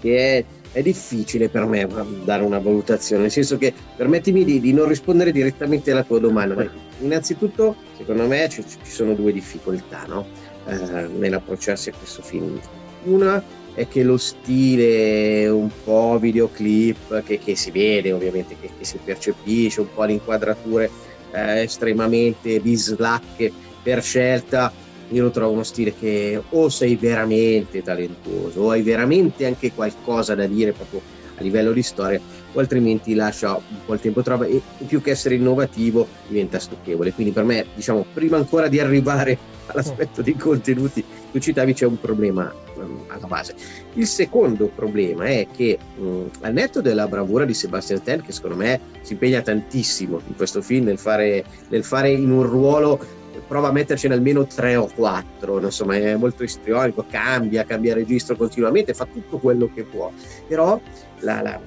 che 0.00 0.38
è, 0.38 0.44
è, 0.72 0.82
difficile 0.82 1.48
per 1.48 1.64
me 1.66 1.86
dare 2.24 2.42
una 2.42 2.58
valutazione, 2.58 3.22
nel 3.22 3.30
senso 3.30 3.58
che 3.58 3.72
permettimi 3.96 4.44
di, 4.44 4.60
di 4.60 4.72
non 4.72 4.88
rispondere 4.88 5.32
direttamente 5.32 5.90
alla 5.90 6.04
tua 6.04 6.18
domanda. 6.18 6.68
Innanzitutto, 7.00 7.76
secondo 7.96 8.26
me 8.26 8.48
ci, 8.48 8.64
ci 8.66 8.90
sono 8.90 9.14
due 9.14 9.32
difficoltà 9.32 10.04
no? 10.06 10.26
eh, 10.66 11.06
nell'approcciarsi 11.06 11.90
a 11.90 11.94
questo 11.96 12.22
film. 12.22 12.58
Una 13.04 13.42
è 13.74 13.86
che 13.88 14.02
lo 14.02 14.16
stile 14.16 15.46
un 15.48 15.68
po' 15.84 16.18
videoclip 16.18 17.22
che, 17.22 17.38
che 17.38 17.54
si 17.56 17.70
vede 17.70 18.10
ovviamente, 18.12 18.56
che, 18.58 18.70
che, 18.76 18.84
si 18.84 18.98
percepisce, 19.02 19.82
un 19.82 19.92
po' 19.92 20.04
le 20.04 20.12
inquadrature 20.12 20.90
eh, 21.32 21.60
estremamente 21.60 22.58
bislacche 22.60 23.52
per 23.82 24.02
scelta, 24.02 24.72
io 25.08 25.22
lo 25.22 25.30
trovo 25.30 25.52
uno 25.52 25.62
stile 25.62 25.94
che 25.94 26.42
o 26.48 26.68
sei 26.68 26.96
veramente 26.96 27.82
talentuoso 27.82 28.60
o 28.60 28.70
hai 28.70 28.82
veramente 28.82 29.46
anche 29.46 29.72
qualcosa 29.72 30.34
da 30.34 30.46
dire 30.46 30.72
proprio 30.72 31.00
a 31.38 31.42
livello 31.42 31.72
di 31.72 31.82
storia 31.82 32.20
o 32.52 32.60
altrimenti 32.60 33.14
lascia 33.14 33.54
un 33.54 33.84
po' 33.84 33.94
il 33.94 34.00
tempo 34.00 34.22
trova 34.22 34.46
e 34.46 34.60
più 34.86 35.00
che 35.02 35.10
essere 35.10 35.34
innovativo 35.34 36.08
diventa 36.26 36.58
stucchevole. 36.58 37.12
Quindi 37.12 37.32
per 37.32 37.44
me 37.44 37.66
diciamo 37.74 38.06
prima 38.12 38.36
ancora 38.36 38.68
di 38.68 38.80
arrivare 38.80 39.38
all'aspetto 39.66 40.22
dei 40.22 40.36
contenuti 40.36 41.04
tu 41.30 41.38
citavi 41.38 41.74
c'è 41.74 41.84
un 41.84 42.00
problema 42.00 42.52
um, 42.76 43.04
alla 43.08 43.26
base. 43.26 43.54
Il 43.94 44.06
secondo 44.06 44.70
problema 44.74 45.24
è 45.26 45.46
che 45.54 45.78
um, 45.98 46.30
al 46.40 46.54
netto 46.54 46.80
della 46.80 47.06
bravura 47.06 47.44
di 47.44 47.52
Sebastian 47.52 48.00
Stan 48.00 48.22
che 48.22 48.32
secondo 48.32 48.56
me 48.56 48.80
si 49.02 49.12
impegna 49.12 49.42
tantissimo 49.42 50.20
in 50.26 50.36
questo 50.36 50.62
film 50.62 50.86
nel 50.86 50.98
fare, 50.98 51.44
nel 51.68 51.84
fare 51.84 52.10
in 52.10 52.30
un 52.30 52.42
ruolo 52.44 53.24
prova 53.46 53.68
a 53.68 53.72
mettercene 53.72 54.14
almeno 54.14 54.46
tre 54.46 54.76
o 54.76 54.88
quattro, 54.94 55.60
insomma 55.60 55.96
è 55.96 56.16
molto 56.16 56.42
istrionico, 56.42 57.04
cambia, 57.08 57.64
cambia 57.64 57.94
registro 57.94 58.36
continuamente, 58.36 58.94
fa 58.94 59.06
tutto 59.06 59.38
quello 59.38 59.70
che 59.72 59.84
può, 59.84 60.10
però 60.46 60.80
la, 61.20 61.40
la, 61.42 61.60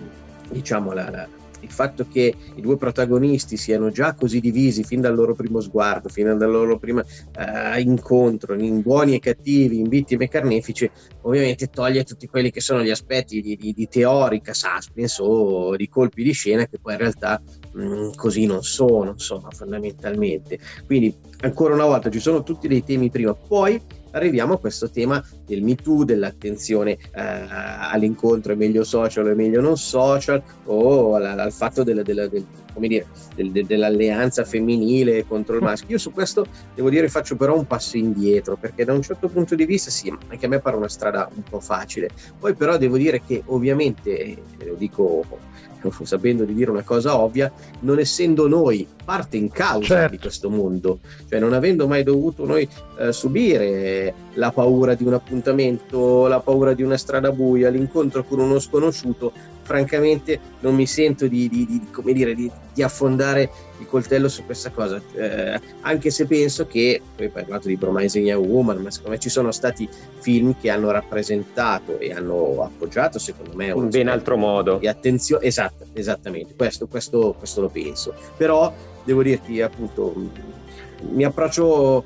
diciamo 0.50 0.94
la, 0.94 1.28
il 1.62 1.72
fatto 1.72 2.08
che 2.08 2.34
i 2.56 2.62
due 2.62 2.78
protagonisti 2.78 3.58
siano 3.58 3.92
già 3.92 4.14
così 4.14 4.40
divisi 4.40 4.84
fin 4.84 5.02
dal 5.02 5.16
loro 5.16 5.36
primo 5.36 5.60
sguardo, 5.60 6.10
fin 6.10 6.38
dal 6.38 6.50
loro 6.50 6.78
primo 6.78 7.02
uh, 7.02 7.80
incontro, 7.80 8.54
in 8.56 8.82
buoni 8.82 9.16
e 9.16 9.20
cattivi, 9.20 9.80
in 9.80 9.90
vittime 9.90 10.26
e 10.26 10.28
carnefici, 10.30 10.90
ovviamente 11.22 11.68
toglie 11.68 12.04
tutti 12.04 12.28
quelli 12.28 12.52
che 12.52 12.62
sono 12.62 12.84
gli 12.84 12.90
aspetti 12.90 13.42
di, 13.42 13.56
di, 13.56 13.74
di 13.74 13.88
teorica 13.88 14.54
suspense 14.54 15.22
o 15.22 15.76
di 15.76 15.90
colpi 15.90 16.24
di 16.24 16.32
scena 16.32 16.66
che 16.66 16.80
poi 16.80 16.94
in 16.94 17.00
realtà 17.00 17.42
mm, 17.78 18.12
così 18.16 18.46
non 18.46 18.64
sono, 18.64 19.12
insomma, 19.12 19.50
fondamentalmente. 19.52 20.60
Quindi, 20.86 21.16
ancora 21.42 21.74
una 21.74 21.86
volta, 21.86 22.10
ci 22.10 22.20
sono 22.20 22.44
tutti 22.44 22.68
dei 22.68 22.84
temi 22.84 23.10
prima, 23.10 23.34
poi 23.34 23.82
arriviamo 24.12 24.54
a 24.54 24.60
questo 24.60 24.90
tema 24.90 25.24
del 25.46 25.62
Me 25.62 25.76
Too, 25.76 26.04
dell'attenzione 26.04 26.92
eh, 26.92 26.98
all'incontro 27.14 28.54
è 28.54 28.56
meglio 28.56 28.84
social 28.84 29.28
o 29.28 29.32
è 29.32 29.36
meglio 29.36 29.62
non 29.62 29.78
social, 29.78 30.42
o 30.66 31.16
al, 31.16 31.26
al 31.26 31.52
fatto 31.52 31.84
della, 31.84 32.02
della, 32.02 32.28
del, 32.28 32.46
dire, 32.78 33.08
del, 33.36 33.66
dell'alleanza 33.66 34.44
femminile 34.46 35.26
contro 35.26 35.56
il 35.56 35.62
maschio. 35.62 35.90
Io 35.92 35.98
su 35.98 36.12
questo 36.12 36.46
devo 36.76 36.90
dire 36.90 37.10
faccio 37.10 37.36
però 37.36 37.56
un 37.56 37.66
passo 37.66 37.98
indietro, 37.98 38.56
perché 38.56 38.86
da 38.86 38.94
un 38.94 39.02
certo 39.02 39.28
punto 39.28 39.56
di 39.56 39.66
vista 39.66 39.90
sì, 39.90 40.14
anche 40.28 40.46
a 40.46 40.50
me 40.50 40.60
pare 40.60 40.76
una 40.76 40.90
strada 40.90 41.30
un 41.34 41.44
po' 41.44 41.60
facile. 41.60 42.10
Poi 42.38 42.54
però 42.54 42.78
devo 42.78 42.98
dire 42.98 43.22
che 43.26 43.44
ovviamente, 43.46 44.38
lo 44.66 44.76
dico 44.76 45.26
sapendo 46.04 46.44
di 46.44 46.54
dire 46.54 46.72
una 46.72 46.84
cosa 46.84 47.18
ovvia, 47.18 47.52
non 47.82 48.00
essendo 48.00 48.48
noi 48.48 48.88
parte 49.04 49.38
in 49.38 49.50
causa 49.50 49.96
certo. 49.96 50.16
di 50.16 50.22
questo 50.22 50.50
mondo, 50.50 51.00
cioè 51.28 51.40
non 51.40 51.54
avendo 51.54 51.88
mai 51.88 52.04
dovuto 52.04 52.46
noi 52.46 52.68
eh, 53.00 53.12
subire 53.12 54.14
la 54.34 54.52
paura 54.52 54.94
di 54.94 55.04
un 55.04 55.14
appuntamento, 55.14 56.28
la 56.28 56.40
paura 56.40 56.74
di 56.74 56.84
una 56.84 56.98
strada 56.98 57.32
buia, 57.32 57.70
l'incontro 57.70 58.24
con 58.24 58.40
uno 58.40 58.60
sconosciuto, 58.60 59.32
francamente 59.70 60.40
non 60.62 60.74
mi 60.74 60.88
sento 60.88 61.28
di, 61.28 61.48
di, 61.48 61.64
di, 61.68 62.14
dire, 62.14 62.34
di 62.34 62.52
affondare 62.82 63.52
il 63.78 63.86
coltello 63.86 64.28
su 64.28 64.44
questa 64.44 64.72
cosa, 64.72 65.00
eh, 65.14 65.60
anche 65.82 66.10
se 66.10 66.26
penso 66.26 66.66
che, 66.66 67.00
poi 67.16 67.28
hai 67.28 67.32
parlato 67.32 67.68
di 67.68 67.78
Promising 67.78 68.26
Young 68.26 68.48
Woman, 68.48 68.78
ma 68.78 68.90
secondo 68.90 69.12
me 69.12 69.20
ci 69.20 69.30
sono 69.30 69.52
stati 69.52 69.88
film 70.22 70.56
che 70.60 70.72
hanno 70.72 70.90
rappresentato 70.90 72.00
e 72.00 72.12
hanno 72.12 72.64
appoggiato, 72.64 73.20
secondo 73.20 73.56
me, 73.56 73.70
un 73.70 73.90
ben 73.90 74.08
altro 74.08 74.38
modo. 74.38 74.78
Di 74.78 74.88
attenzione, 74.88 75.46
esatto, 75.46 75.86
esattamente, 75.94 76.56
questo, 76.56 76.88
questo, 76.88 77.36
questo 77.38 77.62
lo 77.62 77.70
penso. 77.70 78.16
Però 78.38 78.74
devo 79.04 79.22
dirti 79.22 79.62
appunto 79.62 80.14
mi 81.12 81.24
approccio, 81.24 82.04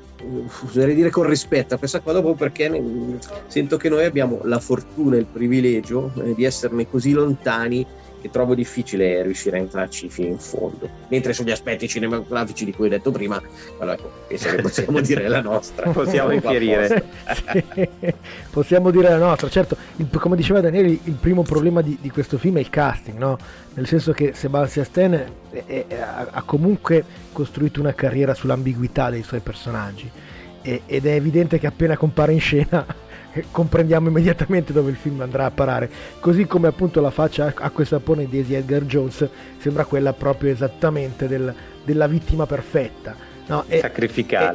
oserei 0.66 0.94
dire 0.94 1.10
con 1.10 1.26
rispetto 1.26 1.74
a 1.74 1.78
questa 1.78 2.00
cosa 2.00 2.20
proprio 2.20 2.48
perché 2.48 3.18
sento 3.46 3.76
che 3.76 3.88
noi 3.88 4.04
abbiamo 4.04 4.40
la 4.44 4.58
fortuna 4.58 5.16
e 5.16 5.20
il 5.20 5.26
privilegio 5.26 6.12
eh, 6.16 6.34
di 6.34 6.44
esserne 6.44 6.88
così 6.88 7.12
lontani 7.12 7.84
che 8.24 8.30
trovo 8.30 8.54
difficile 8.54 9.22
riuscire 9.22 9.58
a 9.58 9.60
entrarci 9.60 10.08
fino 10.08 10.28
in 10.28 10.38
fondo. 10.38 10.88
Mentre 11.08 11.34
sugli 11.34 11.50
aspetti 11.50 11.86
cinematografici 11.86 12.64
di 12.64 12.72
cui 12.72 12.86
ho 12.86 12.88
detto 12.88 13.10
prima, 13.10 13.38
allora, 13.78 13.98
ecco, 13.98 14.10
penso 14.26 14.48
che 14.48 14.62
possiamo 14.62 15.00
dire 15.04 15.28
la 15.28 15.42
nostra. 15.42 15.90
possiamo 15.90 16.30
infierire. 16.30 17.04
possiamo 18.48 18.90
dire 18.90 19.10
la 19.10 19.18
nostra. 19.18 19.50
Certo, 19.50 19.76
il, 19.96 20.08
come 20.08 20.36
diceva 20.36 20.62
Daniele, 20.62 20.88
il 20.88 21.18
primo 21.20 21.42
problema 21.42 21.82
di, 21.82 21.98
di, 22.00 22.08
questo 22.08 22.38
film 22.38 22.56
è 22.56 22.60
il 22.60 22.70
casting, 22.70 23.18
no? 23.18 23.36
Nel 23.74 23.86
senso 23.86 24.12
che 24.12 24.32
Sebastian 24.32 24.86
Stan 24.86 25.12
è, 25.50 25.84
è, 25.86 25.86
ha 25.98 26.42
comunque 26.46 27.04
costruito 27.30 27.80
una 27.80 27.92
carriera 27.92 28.32
sull'ambiguità 28.32 29.10
dei 29.10 29.22
suoi 29.22 29.40
personaggi 29.40 30.10
ed 30.62 31.04
è 31.04 31.12
evidente 31.12 31.58
che 31.58 31.66
appena 31.66 31.94
compare 31.94 32.32
in 32.32 32.40
scena 32.40 32.86
comprendiamo 33.50 34.08
immediatamente 34.08 34.72
dove 34.72 34.90
il 34.90 34.96
film 34.96 35.20
andrà 35.20 35.46
a 35.46 35.50
parare. 35.50 35.90
Così 36.20 36.46
come 36.46 36.68
appunto 36.68 37.00
la 37.00 37.10
faccia 37.10 37.46
acqua 37.46 37.82
e 37.82 37.86
sapone 37.86 38.28
di 38.28 38.38
Edgar 38.54 38.82
Jones 38.82 39.28
sembra 39.58 39.84
quella 39.84 40.12
proprio 40.12 40.52
esattamente 40.52 41.26
del, 41.26 41.52
della 41.84 42.06
vittima 42.06 42.46
perfetta. 42.46 43.32
No, 43.46 43.64
e. 43.68 43.80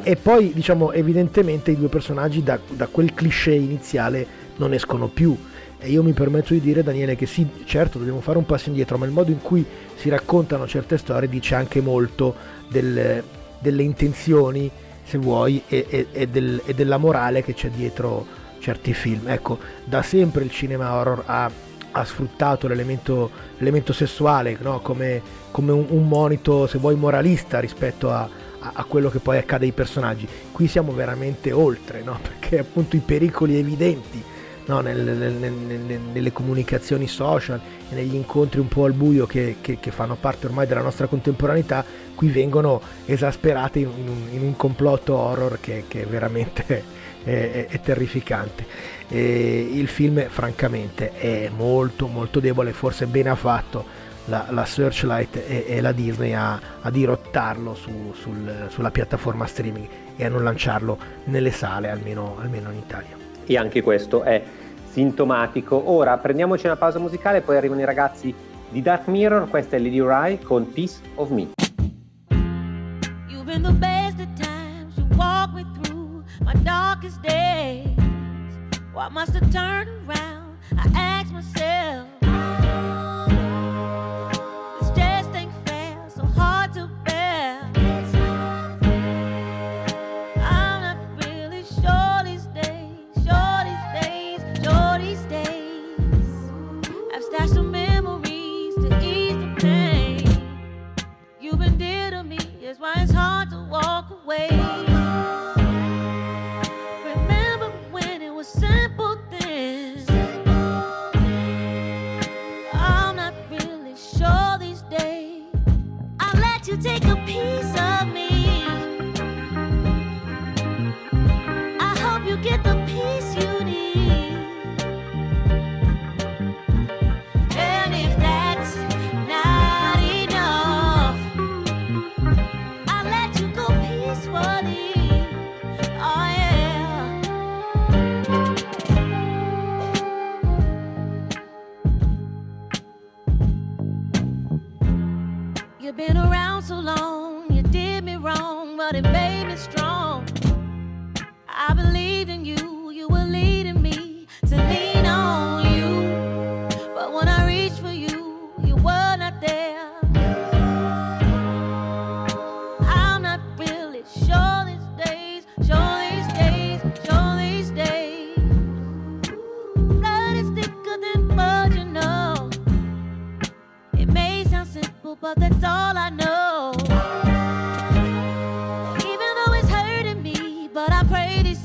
E, 0.03 0.11
e, 0.11 0.15
poi 0.15 0.51
diciamo 0.53 0.91
evidentemente 0.93 1.71
i 1.71 1.77
due 1.77 1.89
personaggi 1.89 2.41
da, 2.41 2.59
da 2.67 2.87
quel 2.87 3.13
cliché 3.13 3.51
iniziale 3.51 4.25
non 4.55 4.73
escono 4.73 5.07
più. 5.07 5.37
E 5.81 5.89
io 5.89 6.03
mi 6.03 6.11
permetto 6.11 6.53
di 6.53 6.59
dire, 6.59 6.83
Daniele, 6.83 7.15
che 7.15 7.25
sì, 7.25 7.47
certo 7.63 7.99
dobbiamo 7.99 8.19
fare 8.19 8.37
un 8.37 8.45
passo 8.45 8.67
indietro, 8.67 8.97
ma 8.97 9.05
il 9.05 9.11
modo 9.11 9.31
in 9.31 9.41
cui 9.41 9.65
si 9.95 10.09
raccontano 10.09 10.67
certe 10.67 10.97
storie 10.97 11.29
dice 11.29 11.55
anche 11.55 11.79
molto 11.79 12.35
del, 12.67 13.23
delle 13.59 13.83
intenzioni, 13.83 14.69
se 15.03 15.17
vuoi, 15.17 15.61
e, 15.69 16.07
e, 16.11 16.27
del, 16.27 16.61
e 16.65 16.73
della 16.73 16.97
morale 16.97 17.43
che 17.43 17.53
c'è 17.53 17.69
dietro 17.69 18.25
certi 18.59 18.93
film. 18.93 19.27
Ecco, 19.27 19.57
da 19.83 20.01
sempre 20.01 20.43
il 20.43 20.51
cinema 20.51 20.93
horror 20.93 21.23
ha, 21.25 21.51
ha 21.91 22.05
sfruttato 22.05 22.67
l'elemento, 22.67 23.29
l'elemento 23.57 23.93
sessuale 23.93 24.57
no? 24.61 24.79
come, 24.79 25.21
come 25.51 25.71
un, 25.71 25.85
un, 25.89 26.07
monito, 26.07 26.67
se 26.67 26.77
vuoi, 26.77 26.95
moralista 26.95 27.59
rispetto 27.59 28.11
a, 28.11 28.27
a, 28.59 28.71
a, 28.73 28.83
quello 28.83 29.09
che 29.09 29.19
poi 29.19 29.37
accade 29.37 29.65
ai 29.65 29.71
personaggi. 29.71 30.27
Qui 30.51 30.67
siamo 30.67 30.93
veramente 30.93 31.51
oltre, 31.51 32.01
no? 32.03 32.19
perché 32.21 32.59
appunto 32.59 32.95
i 32.95 32.99
pericoli 32.99 33.57
evidenti 33.57 34.23
no? 34.69 34.81
nel, 34.81 34.97
nel, 34.99 35.33
nel, 35.33 35.99
nelle 36.13 36.31
comunicazioni 36.31 37.07
social 37.07 37.59
e 37.89 37.95
negli 37.95 38.15
incontri 38.15 38.59
un 38.59 38.67
po' 38.67 38.85
al 38.85 38.93
buio 38.93 39.25
che, 39.25 39.57
che, 39.61 39.79
che, 39.79 39.91
fanno 39.91 40.15
parte 40.15 40.45
ormai 40.45 40.67
della 40.67 40.81
nostra 40.81 41.07
contemporaneità, 41.07 41.83
qui 42.15 42.29
vengono 42.29 42.79
esasperate 43.05 43.79
in, 43.79 43.87
un, 43.87 44.27
in 44.31 44.41
un 44.41 44.55
complotto 44.55 45.15
horror 45.15 45.59
che, 45.59 45.85
che 45.87 46.05
veramente 46.05 46.98
è, 47.23 47.67
è 47.69 47.79
terrificante. 47.81 48.65
E 49.07 49.69
il 49.73 49.87
film 49.87 50.27
francamente 50.29 51.11
è 51.13 51.49
molto 51.55 52.07
molto 52.07 52.39
debole, 52.39 52.71
forse 52.73 53.05
bene 53.07 53.29
ha 53.29 53.35
fatto 53.35 54.07
la, 54.25 54.45
la 54.49 54.65
Searchlight 54.65 55.35
e, 55.35 55.65
e, 55.67 55.81
la 55.81 55.91
Disney 55.91 56.33
a, 56.33 56.59
a 56.81 56.89
dirottarlo 56.91 57.73
su, 57.73 58.13
sul, 58.13 58.67
sulla 58.69 58.91
piattaforma 58.91 59.45
streaming 59.45 59.87
e 60.15 60.25
a 60.25 60.29
non 60.29 60.43
lanciarlo 60.43 60.97
nelle 61.25 61.51
sale, 61.51 61.89
almeno, 61.89 62.37
almeno 62.39 62.71
in 62.71 62.77
Italia. 62.77 63.17
E 63.45 63.57
anche 63.57 63.81
questo 63.81 64.23
è 64.23 64.41
sintomatico. 64.91 65.89
Ora 65.91 66.17
prendiamoci 66.17 66.65
una 66.67 66.75
pausa 66.75 66.99
musicale, 66.99 67.41
poi 67.41 67.57
arrivano 67.57 67.81
i 67.81 67.85
ragazzi 67.85 68.33
di 68.69 68.81
Dark 68.81 69.07
Mirror, 69.07 69.49
questa 69.49 69.75
è 69.75 69.79
Lady 69.79 69.99
Rai 69.99 70.39
con 70.39 70.71
Piece 70.71 70.99
of 71.15 71.29
Me. 71.29 71.47
You've 73.27 73.45
been 73.45 73.63
the 73.63 73.71
best 73.71 74.19
at 74.19 74.35
times, 74.35 74.95
you 74.95 75.07
walk 75.15 75.53
through 75.53 75.78
my 76.41 76.53
darkest 76.53 77.21
days. 77.21 77.87
Why 78.93 79.09
must 79.09 79.35
I 79.35 79.39
turn 79.39 79.87
around? 80.07 80.57
I 80.77 80.87
ask 80.95 81.31
myself. 81.31 82.08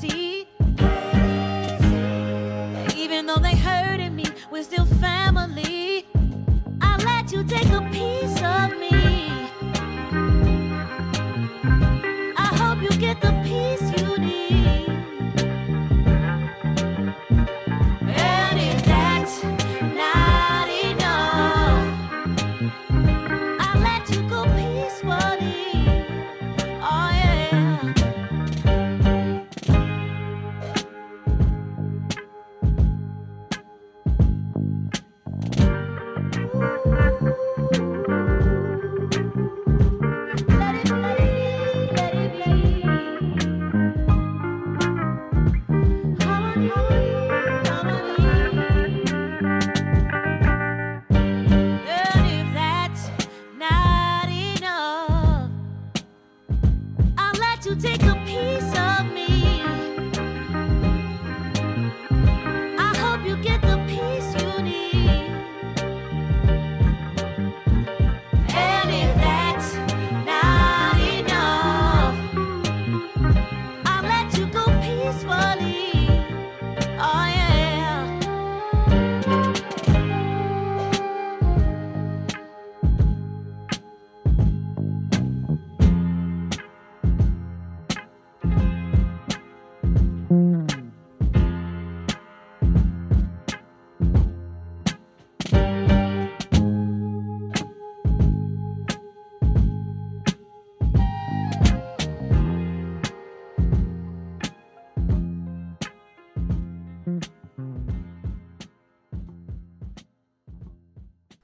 crazy. 0.01 0.47
Even 2.97 3.27
though 3.27 3.37
they 3.37 3.55
hurted 3.57 4.13
me, 4.13 4.25
we're 4.51 4.63
still 4.63 4.87
family. 4.87 6.07
I 6.81 6.97
let 7.05 7.33
you 7.33 7.45
take 7.45 7.71
a 7.71 7.81
piece. 7.93 8.34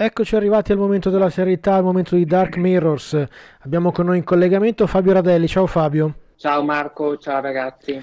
Eccoci 0.03 0.34
arrivati 0.34 0.72
al 0.72 0.78
momento 0.78 1.11
della 1.11 1.28
serietà, 1.28 1.74
al 1.74 1.82
momento 1.82 2.14
di 2.16 2.24
Dark 2.24 2.57
Mirrors. 2.57 3.22
Abbiamo 3.59 3.92
con 3.92 4.07
noi 4.07 4.16
in 4.16 4.24
collegamento 4.24 4.86
Fabio 4.86 5.12
Radelli. 5.12 5.46
Ciao 5.46 5.66
Fabio. 5.66 6.14
Ciao 6.36 6.64
Marco, 6.64 7.18
ciao 7.18 7.42
ragazzi. 7.42 8.01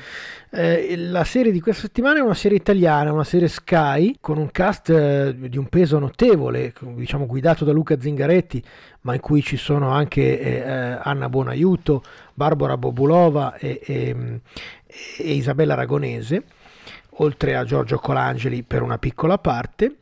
Eh, 0.52 0.96
la 0.96 1.24
serie 1.24 1.52
di 1.52 1.60
questa 1.60 1.88
settimana 1.88 2.20
è 2.20 2.22
una 2.22 2.36
serie 2.36 2.60
italiana, 2.60 3.12
una 3.12 3.24
serie 3.24 3.48
Sky, 3.48 4.18
con 4.22 4.38
un 4.38 4.52
cast 4.52 4.92
eh, 4.92 5.50
di 5.50 5.58
un 5.58 5.70
peso 5.70 5.98
notevole, 5.98 6.72
diciamo 6.82 7.26
guidato 7.26 7.66
da 7.66 7.72
Luca 7.72 8.00
Zingaretti, 8.00 8.64
ma 9.02 9.16
in 9.16 9.20
cui 9.20 9.42
ci 9.42 9.58
sono 9.58 9.90
anche 9.90 10.40
eh, 10.40 10.52
eh 10.52 11.00
Anna 11.02 11.30
Buonaiuto, 11.30 12.04
Barbara 12.36 12.78
Bobulova 12.78 13.56
e, 13.56 13.82
e, 13.84 14.42
e 15.18 15.34
Isabella 15.34 15.74
Aragonese, 15.74 16.44
oltre 17.16 17.56
a 17.56 17.64
Giorgio 17.64 17.98
Colangeli 17.98 18.62
per 18.62 18.84
una 18.84 19.00
piccola 19.00 19.40
parte 19.40 19.96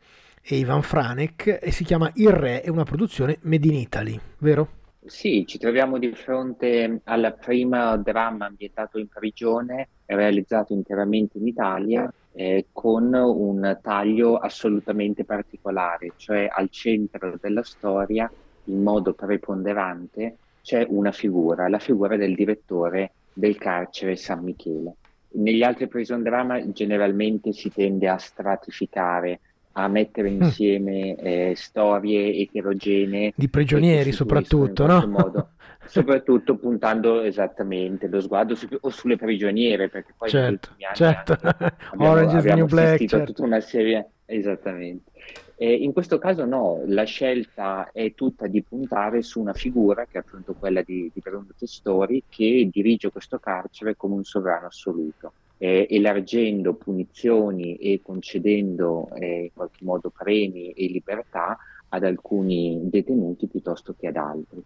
e 0.48 0.58
Ivan 0.58 0.82
Franek 0.82 1.58
e 1.60 1.72
si 1.72 1.82
chiama 1.82 2.08
Il 2.14 2.30
Re, 2.30 2.60
è 2.60 2.68
una 2.68 2.84
produzione 2.84 3.38
Made 3.42 3.66
in 3.66 3.74
Italy, 3.74 4.20
vero? 4.38 4.68
Sì, 5.04 5.44
ci 5.44 5.58
troviamo 5.58 5.98
di 5.98 6.12
fronte 6.12 7.00
al 7.02 7.36
primo 7.40 7.96
dramma 7.96 8.46
ambientato 8.46 8.98
in 8.98 9.08
prigione, 9.08 9.88
realizzato 10.06 10.72
interamente 10.72 11.38
in 11.38 11.48
Italia, 11.48 12.12
eh, 12.32 12.66
con 12.72 13.12
un 13.12 13.78
taglio 13.82 14.36
assolutamente 14.36 15.24
particolare, 15.24 16.12
cioè 16.16 16.48
al 16.48 16.70
centro 16.70 17.36
della 17.40 17.64
storia, 17.64 18.30
in 18.64 18.82
modo 18.82 19.14
preponderante, 19.14 20.36
c'è 20.62 20.86
una 20.88 21.10
figura, 21.10 21.68
la 21.68 21.80
figura 21.80 22.16
del 22.16 22.36
direttore 22.36 23.12
del 23.32 23.58
carcere 23.58 24.14
San 24.14 24.44
Michele. 24.44 24.94
Negli 25.30 25.64
altri 25.64 25.88
prison 25.88 26.22
drama 26.22 26.72
generalmente 26.72 27.52
si 27.52 27.70
tende 27.70 28.08
a 28.08 28.16
stratificare 28.16 29.40
a 29.78 29.88
mettere 29.88 30.30
mm. 30.30 30.42
insieme 30.42 31.16
eh, 31.16 31.52
storie 31.54 32.34
eterogenee. 32.34 33.32
Di 33.34 33.48
prigionieri 33.48 34.10
soprattutto, 34.10 34.86
no? 34.86 35.06
Modo, 35.06 35.50
soprattutto 35.86 36.56
puntando 36.56 37.20
esattamente 37.20 38.08
lo 38.08 38.20
sguardo 38.20 38.54
su, 38.54 38.66
o 38.80 38.88
sulle 38.88 39.16
prigioniere, 39.16 39.88
perché 39.88 40.14
poi 40.16 40.30
certo, 40.30 40.70
certo. 40.94 41.32
abbiamo, 41.92 42.10
Orange 42.10 42.36
abbiamo 42.38 42.58
New 42.60 42.66
Black, 42.66 43.04
certo. 43.04 43.32
tutta 43.32 43.42
una 43.42 43.60
serie, 43.60 44.08
esattamente. 44.24 45.10
E 45.58 45.72
in 45.72 45.92
questo 45.92 46.18
caso 46.18 46.44
no, 46.44 46.82
la 46.86 47.04
scelta 47.04 47.90
è 47.92 48.14
tutta 48.14 48.46
di 48.46 48.62
puntare 48.62 49.22
su 49.22 49.40
una 49.40 49.54
figura, 49.54 50.06
che 50.06 50.18
è 50.18 50.22
appunto 50.26 50.54
quella 50.54 50.82
di, 50.82 51.10
di 51.12 51.20
Bruno 51.22 51.48
Testori, 51.56 52.22
che 52.28 52.68
dirige 52.70 53.10
questo 53.10 53.38
carcere 53.38 53.94
come 53.94 54.14
un 54.14 54.24
sovrano 54.24 54.66
assoluto 54.66 55.32
eh, 55.58 55.86
elargendo 55.88 56.74
punizioni 56.74 57.76
e 57.76 58.00
concedendo 58.02 59.08
eh, 59.14 59.44
in 59.44 59.50
qualche 59.52 59.84
modo 59.84 60.10
premi 60.10 60.72
e 60.72 60.86
libertà 60.88 61.56
ad 61.88 62.04
alcuni 62.04 62.80
detenuti 62.84 63.46
piuttosto 63.46 63.94
che 63.98 64.08
ad 64.08 64.16
altri. 64.16 64.62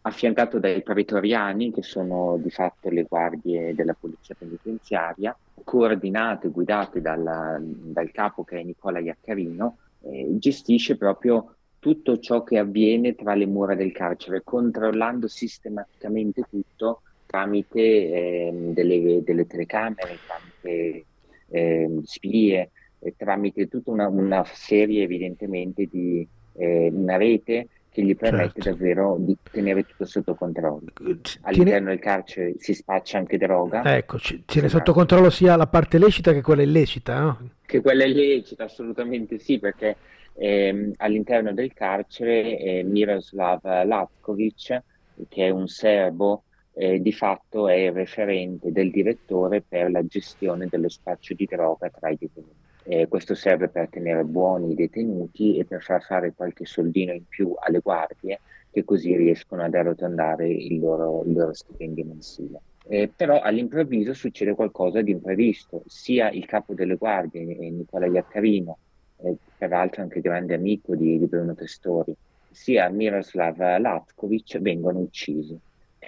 Affiancato 0.00 0.58
dai 0.58 0.82
pretoriani, 0.82 1.72
che 1.72 1.82
sono 1.82 2.38
di 2.42 2.50
fatto 2.50 2.88
le 2.88 3.02
guardie 3.02 3.74
della 3.74 3.94
polizia 3.98 4.34
penitenziaria, 4.38 5.36
coordinate 5.64 6.46
e 6.46 6.50
guidate 6.50 7.00
dal, 7.00 7.60
dal 7.62 8.10
capo 8.10 8.44
che 8.44 8.60
è 8.60 8.62
Nicola 8.62 9.00
Iaccarino, 9.00 9.76
eh, 10.02 10.28
gestisce 10.38 10.96
proprio 10.96 11.54
tutto 11.78 12.18
ciò 12.18 12.42
che 12.42 12.58
avviene 12.58 13.14
tra 13.14 13.34
le 13.34 13.46
mura 13.46 13.74
del 13.74 13.92
carcere, 13.92 14.42
controllando 14.42 15.28
sistematicamente 15.28 16.42
tutto 16.48 17.02
tramite 17.28 17.78
eh, 17.78 18.50
delle, 18.72 19.22
delle, 19.22 19.46
telecamere, 19.46 20.18
tramite 20.26 21.04
eh, 21.50 22.00
spie, 22.04 22.70
tramite 23.16 23.68
tutta 23.68 23.90
una, 23.90 24.08
una, 24.08 24.44
serie 24.44 25.02
evidentemente 25.02 25.86
di 25.90 26.26
eh, 26.54 26.90
una 26.90 27.16
rete 27.16 27.68
che 27.90 28.02
gli 28.02 28.16
permette 28.16 28.62
certo. 28.62 28.70
davvero 28.70 29.16
di 29.18 29.36
tenere 29.50 29.84
tutto 29.84 30.06
sotto 30.06 30.34
controllo. 30.34 30.86
All'interno 31.42 31.52
tiene... 31.52 31.80
del 31.84 31.98
carcere 31.98 32.54
si 32.58 32.72
spaccia 32.72 33.18
anche 33.18 33.36
droga. 33.36 33.96
Ecco, 33.96 34.18
ci, 34.18 34.44
tiene 34.46 34.68
sotto 34.68 34.92
controllo 34.92 35.30
sia 35.30 35.54
la 35.56 35.66
parte 35.66 35.98
lecita 35.98 36.32
che 36.32 36.40
quella 36.40 36.62
illecita, 36.62 37.18
no? 37.18 37.50
Che 37.66 37.80
quella 37.80 38.04
illecita, 38.04 38.64
assolutamente 38.64 39.38
sì, 39.38 39.58
perché 39.58 39.96
ehm, 40.34 40.92
all'interno 40.96 41.52
del 41.52 41.74
carcere 41.74 42.58
eh, 42.58 42.82
Miroslav 42.84 43.60
Latkovic, 43.62 44.82
che 45.28 45.46
è 45.46 45.50
un 45.50 45.66
serbo 45.66 46.44
eh, 46.78 47.02
di 47.02 47.12
fatto 47.12 47.66
è 47.66 47.74
il 47.74 47.92
referente 47.92 48.70
del 48.70 48.92
direttore 48.92 49.62
per 49.66 49.90
la 49.90 50.06
gestione 50.06 50.68
dello 50.70 50.88
spaccio 50.88 51.34
di 51.34 51.44
droga 51.44 51.90
tra 51.90 52.08
i 52.08 52.16
detenuti. 52.16 52.54
Eh, 52.84 53.08
questo 53.08 53.34
serve 53.34 53.68
per 53.68 53.88
tenere 53.88 54.22
buoni 54.22 54.70
i 54.70 54.74
detenuti 54.76 55.58
e 55.58 55.64
per 55.64 55.82
far 55.82 56.02
fare 56.04 56.32
qualche 56.34 56.64
soldino 56.64 57.12
in 57.12 57.24
più 57.28 57.52
alle 57.58 57.80
guardie 57.80 58.40
che 58.70 58.84
così 58.84 59.14
riescono 59.16 59.62
ad 59.62 59.74
arrotondare 59.74 60.48
il 60.48 60.78
loro, 60.78 61.24
il 61.24 61.32
loro 61.32 61.52
stipendio 61.52 62.04
mensile. 62.04 62.60
Eh, 62.86 63.10
però 63.14 63.40
all'improvviso 63.40 64.14
succede 64.14 64.54
qualcosa 64.54 65.02
di 65.02 65.10
imprevisto, 65.10 65.82
sia 65.86 66.30
il 66.30 66.46
capo 66.46 66.74
delle 66.74 66.94
guardie, 66.94 67.42
eh, 67.42 67.70
Nicola 67.70 68.06
Iaccarino, 68.06 68.78
eh, 69.24 69.36
peraltro 69.58 70.02
anche 70.02 70.20
grande 70.20 70.54
amico 70.54 70.94
di, 70.94 71.18
di 71.18 71.26
Bruno 71.26 71.54
Testori, 71.54 72.14
sia 72.50 72.88
Miroslav 72.88 73.58
Latkovic 73.58 74.58
vengono 74.60 75.00
uccisi 75.00 75.58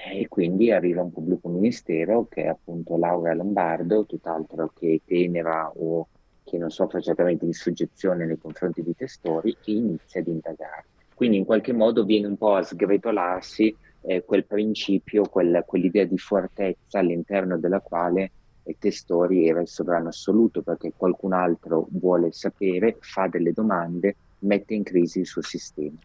e 0.08 0.28
quindi 0.28 0.70
arriva 0.70 1.02
un 1.02 1.12
pubblico 1.12 1.48
ministero 1.48 2.26
che 2.28 2.44
è 2.44 2.46
appunto 2.46 2.96
Laura 2.96 3.34
Lombardo, 3.34 4.06
tutt'altro 4.06 4.72
che 4.74 5.00
tenera 5.04 5.70
o 5.74 6.08
che 6.44 6.58
non 6.58 6.70
soffre 6.70 7.02
certamente 7.02 7.46
di 7.46 7.52
soggezione 7.52 8.26
nei 8.26 8.38
confronti 8.38 8.82
di 8.82 8.94
testori, 8.96 9.56
che 9.60 9.70
inizia 9.70 10.20
ad 10.20 10.26
indagare. 10.26 10.84
Quindi 11.14 11.36
in 11.36 11.44
qualche 11.44 11.72
modo 11.72 12.04
viene 12.04 12.26
un 12.26 12.36
po' 12.36 12.54
a 12.54 12.62
sgretolarsi 12.62 13.76
eh, 14.02 14.24
quel 14.24 14.46
principio, 14.46 15.24
quel, 15.24 15.62
quell'idea 15.66 16.04
di 16.04 16.18
fortezza 16.18 16.98
all'interno 16.98 17.58
della 17.58 17.80
quale 17.80 18.32
eh, 18.62 18.76
Testori 18.78 19.46
era 19.46 19.60
il 19.60 19.68
sovrano 19.68 20.08
assoluto 20.08 20.62
perché 20.62 20.92
qualcun 20.96 21.32
altro 21.32 21.86
vuole 21.90 22.32
sapere, 22.32 22.96
fa 23.00 23.26
delle 23.28 23.52
domande, 23.52 24.16
mette 24.40 24.74
in 24.74 24.82
crisi 24.82 25.20
il 25.20 25.26
suo 25.26 25.42
sistema. 25.42 25.98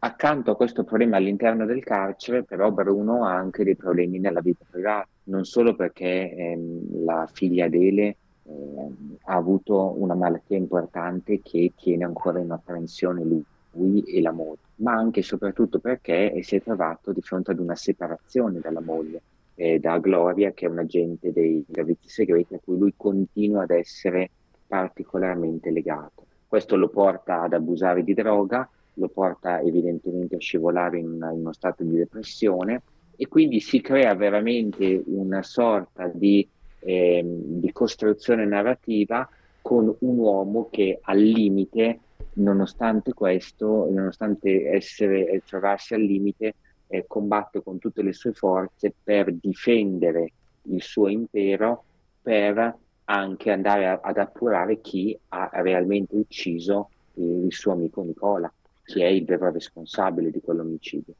Accanto 0.00 0.52
a 0.52 0.56
questo 0.56 0.84
problema 0.84 1.16
all'interno 1.16 1.66
del 1.66 1.82
carcere, 1.82 2.44
però 2.44 2.70
Bruno 2.70 3.24
ha 3.24 3.34
anche 3.34 3.64
dei 3.64 3.74
problemi 3.74 4.20
nella 4.20 4.40
vita 4.40 4.64
privata, 4.70 5.08
non 5.24 5.44
solo 5.44 5.74
perché 5.74 6.32
ehm, 6.32 7.04
la 7.04 7.28
figlia 7.32 7.64
Adele 7.64 8.16
ehm, 8.44 9.16
ha 9.24 9.34
avuto 9.34 10.00
una 10.00 10.14
malattia 10.14 10.56
importante 10.56 11.40
che 11.42 11.72
tiene 11.74 12.04
ancora 12.04 12.38
in 12.38 12.52
apprensione 12.52 13.24
lui, 13.24 13.44
lui 13.72 14.02
e 14.02 14.20
la 14.20 14.30
moglie, 14.30 14.58
ma 14.76 14.92
anche 14.92 15.18
e 15.18 15.24
soprattutto 15.24 15.80
perché 15.80 16.32
si 16.44 16.54
è 16.54 16.62
trovato 16.62 17.10
di 17.10 17.20
fronte 17.20 17.50
ad 17.50 17.58
una 17.58 17.74
separazione 17.74 18.60
dalla 18.60 18.80
moglie, 18.80 19.20
eh, 19.56 19.80
da 19.80 19.98
Gloria, 19.98 20.52
che 20.52 20.66
è 20.66 20.68
un 20.68 20.78
agente 20.78 21.32
dei 21.32 21.64
servizi 21.72 22.08
segreti 22.08 22.54
a 22.54 22.60
cui 22.62 22.78
lui 22.78 22.94
continua 22.96 23.64
ad 23.64 23.70
essere 23.70 24.30
particolarmente 24.64 25.72
legato. 25.72 26.24
Questo 26.46 26.76
lo 26.76 26.88
porta 26.88 27.42
ad 27.42 27.52
abusare 27.52 28.04
di 28.04 28.14
droga, 28.14 28.68
lo 28.98 29.08
porta 29.08 29.60
evidentemente 29.60 30.36
a 30.36 30.40
scivolare 30.40 30.98
in, 30.98 31.06
in 31.06 31.40
uno 31.40 31.52
stato 31.52 31.82
di 31.84 31.96
depressione 31.96 32.82
e 33.16 33.26
quindi 33.26 33.60
si 33.60 33.80
crea 33.80 34.14
veramente 34.14 35.02
una 35.06 35.42
sorta 35.42 36.06
di, 36.06 36.46
eh, 36.80 37.22
di 37.24 37.72
costruzione 37.72 38.44
narrativa 38.44 39.28
con 39.60 39.92
un 39.98 40.18
uomo 40.18 40.68
che 40.70 41.00
al 41.02 41.18
limite, 41.18 41.98
nonostante 42.34 43.12
questo, 43.12 43.88
nonostante 43.90 44.70
essere, 44.70 45.42
trovarsi 45.44 45.94
al 45.94 46.02
limite, 46.02 46.54
eh, 46.86 47.04
combatte 47.06 47.62
con 47.62 47.78
tutte 47.78 48.02
le 48.02 48.12
sue 48.12 48.32
forze 48.32 48.94
per 49.02 49.32
difendere 49.32 50.32
il 50.70 50.80
suo 50.80 51.08
impero, 51.08 51.82
per 52.22 52.76
anche 53.04 53.50
andare 53.50 53.88
a, 53.88 54.00
ad 54.00 54.16
appurare 54.16 54.80
chi 54.80 55.18
ha 55.30 55.50
realmente 55.54 56.14
ucciso 56.14 56.90
il 57.14 57.52
suo 57.52 57.72
amico 57.72 58.02
Nicola 58.02 58.50
chi 58.88 59.02
è 59.02 59.06
il 59.06 59.26
vero 59.26 59.52
responsabile 59.52 60.30
di 60.30 60.40
quell'omicidio. 60.40 61.12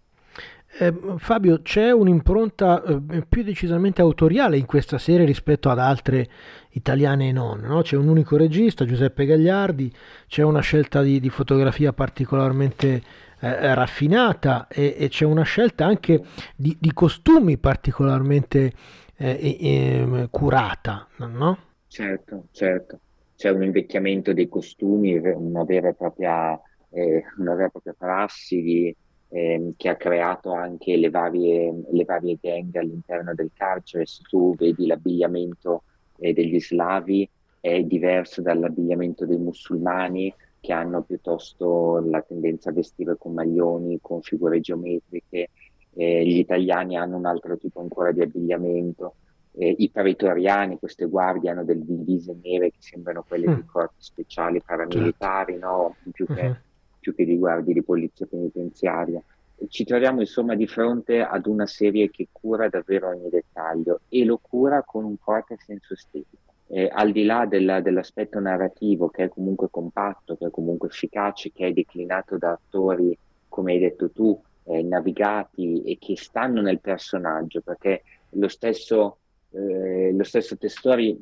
Eh, 0.81 0.95
Fabio, 1.19 1.61
c'è 1.61 1.91
un'impronta 1.91 2.83
eh, 2.83 3.27
più 3.29 3.43
decisamente 3.43 4.01
autoriale 4.01 4.57
in 4.57 4.64
questa 4.64 4.97
serie 4.97 5.27
rispetto 5.27 5.69
ad 5.69 5.79
altre 5.79 6.29
italiane 6.71 7.29
e 7.29 7.33
non, 7.33 7.61
no? 7.61 7.83
C'è 7.83 7.97
un 7.97 8.09
unico 8.09 8.39
regista, 8.39 8.87
Giuseppe 8.87 9.27
Gagliardi, 9.27 9.93
c'è 10.27 10.43
una 10.43 10.61
scelta 10.61 11.03
di, 11.03 11.21
di 11.21 11.29
fotografia 11.29 11.93
particolarmente 11.93 13.03
eh, 13.41 13.75
raffinata 13.75 14.66
e, 14.69 14.97
e, 14.99 15.09
c'è 15.09 15.27
una 15.27 15.43
scelta 15.43 15.85
anche 15.85 16.23
di, 16.57 16.75
di 16.81 16.93
costumi 16.95 17.59
particolarmente 17.59 18.73
eh, 19.16 20.29
curata, 20.31 21.07
no? 21.16 21.59
Certo, 21.87 22.45
certo. 22.51 23.01
C'è 23.37 23.51
un 23.51 23.62
invecchiamento 23.62 24.33
dei 24.33 24.49
costumi, 24.49 25.16
una 25.19 25.64
vera 25.64 25.89
e 25.89 25.95
propria 25.95 26.59
eh, 26.91 27.24
una 27.39 27.55
vera 27.55 27.66
e 27.66 27.70
propria 27.70 27.95
prassi 27.97 28.62
di, 28.62 28.97
eh, 29.28 29.72
che 29.76 29.89
ha 29.89 29.97
creato 29.97 30.53
anche 30.53 30.97
le 30.97 31.11
varie, 31.11 31.72
le 31.91 32.05
varie 32.05 32.39
gang 32.41 32.74
all'interno 32.76 33.34
del 33.34 33.51
carcere. 33.55 34.07
Se 34.07 34.22
tu 34.28 34.55
vedi 34.57 34.86
l'abbigliamento 34.86 35.82
eh, 36.18 36.32
degli 36.32 36.61
slavi 36.61 37.28
è 37.61 37.82
diverso 37.82 38.41
dall'abbigliamento 38.41 39.26
dei 39.26 39.39
musulmani, 39.39 40.32
che 40.61 40.72
hanno 40.72 41.03
piuttosto 41.03 42.01
la 42.05 42.20
tendenza 42.22 42.70
a 42.70 42.72
vestire 42.72 43.16
con 43.16 43.32
maglioni, 43.32 43.99
con 44.01 44.22
figure 44.22 44.61
geometriche, 44.61 45.51
eh, 45.95 46.24
gli 46.24 46.39
italiani 46.39 46.97
hanno 46.97 47.16
un 47.16 47.26
altro 47.26 47.57
tipo 47.57 47.80
ancora 47.80 48.12
di 48.12 48.22
abbigliamento, 48.22 49.14
eh, 49.53 49.74
i 49.78 49.91
pretoriani, 49.91 50.78
queste 50.78 51.07
guardie 51.07 51.51
hanno 51.51 51.64
delle 51.64 51.84
divise 51.84 52.36
nere 52.43 52.70
che 52.70 52.78
sembrano 52.80 53.24
quelle 53.26 53.49
mm. 53.49 53.55
dei 53.55 53.64
corpi 53.64 53.97
speciali 53.99 54.62
paramilitari, 54.64 55.53
certo. 55.53 55.66
no? 55.66 55.97
più, 56.12 56.26
che, 56.26 56.47
uh-huh. 56.47 56.57
Più 56.99 57.15
che 57.15 57.25
di 57.25 57.37
guardie 57.37 57.75
di 57.75 57.83
polizia 57.83 58.27
penitenziaria. 58.27 59.23
Ci 59.69 59.85
troviamo 59.85 60.21
insomma 60.21 60.55
di 60.55 60.67
fronte 60.67 61.21
ad 61.21 61.47
una 61.47 61.67
serie 61.67 62.11
che 62.11 62.29
cura 62.31 62.69
davvero 62.69 63.09
ogni 63.09 63.29
dettaglio 63.29 64.01
e 64.09 64.25
lo 64.25 64.39
cura 64.39 64.83
con 64.83 65.05
un 65.05 65.17
forte 65.17 65.57
senso 65.65 65.95
estetico. 65.95 66.37
Eh, 66.71 66.89
al 66.93 67.13
di 67.13 67.25
là 67.25 67.47
della, 67.47 67.81
dell'aspetto 67.81 68.39
narrativo 68.39 69.09
che 69.09 69.25
è 69.25 69.29
comunque 69.29 69.69
compatto, 69.71 70.37
che 70.37 70.47
è 70.47 70.51
comunque 70.51 70.89
efficace, 70.89 71.51
che 71.53 71.67
è 71.67 71.73
declinato 71.73 72.37
da 72.37 72.53
attori, 72.53 73.17
come 73.49 73.73
hai 73.73 73.79
detto 73.79 74.11
tu, 74.11 74.39
eh, 74.65 74.83
navigati 74.83 75.83
e 75.85 75.97
che 75.99 76.17
stanno 76.17 76.61
nel 76.61 76.81
personaggio, 76.81 77.63
perché 77.63 78.03
lo 78.31 78.49
stesso, 78.49 79.17
eh, 79.51 80.13
lo 80.13 80.25
stesso 80.25 80.57
Testori 80.59 81.19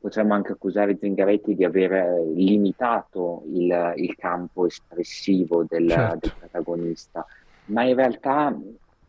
potremmo 0.00 0.34
anche 0.34 0.52
accusare 0.52 0.96
Zingaretti 0.98 1.54
di 1.54 1.64
aver 1.64 2.22
limitato 2.34 3.42
il, 3.52 3.94
il 3.96 4.14
campo 4.16 4.66
espressivo 4.66 5.64
del, 5.68 5.88
certo. 5.88 6.18
del, 6.20 6.32
protagonista, 6.38 7.26
ma 7.66 7.84
in 7.84 7.94
realtà 7.94 8.56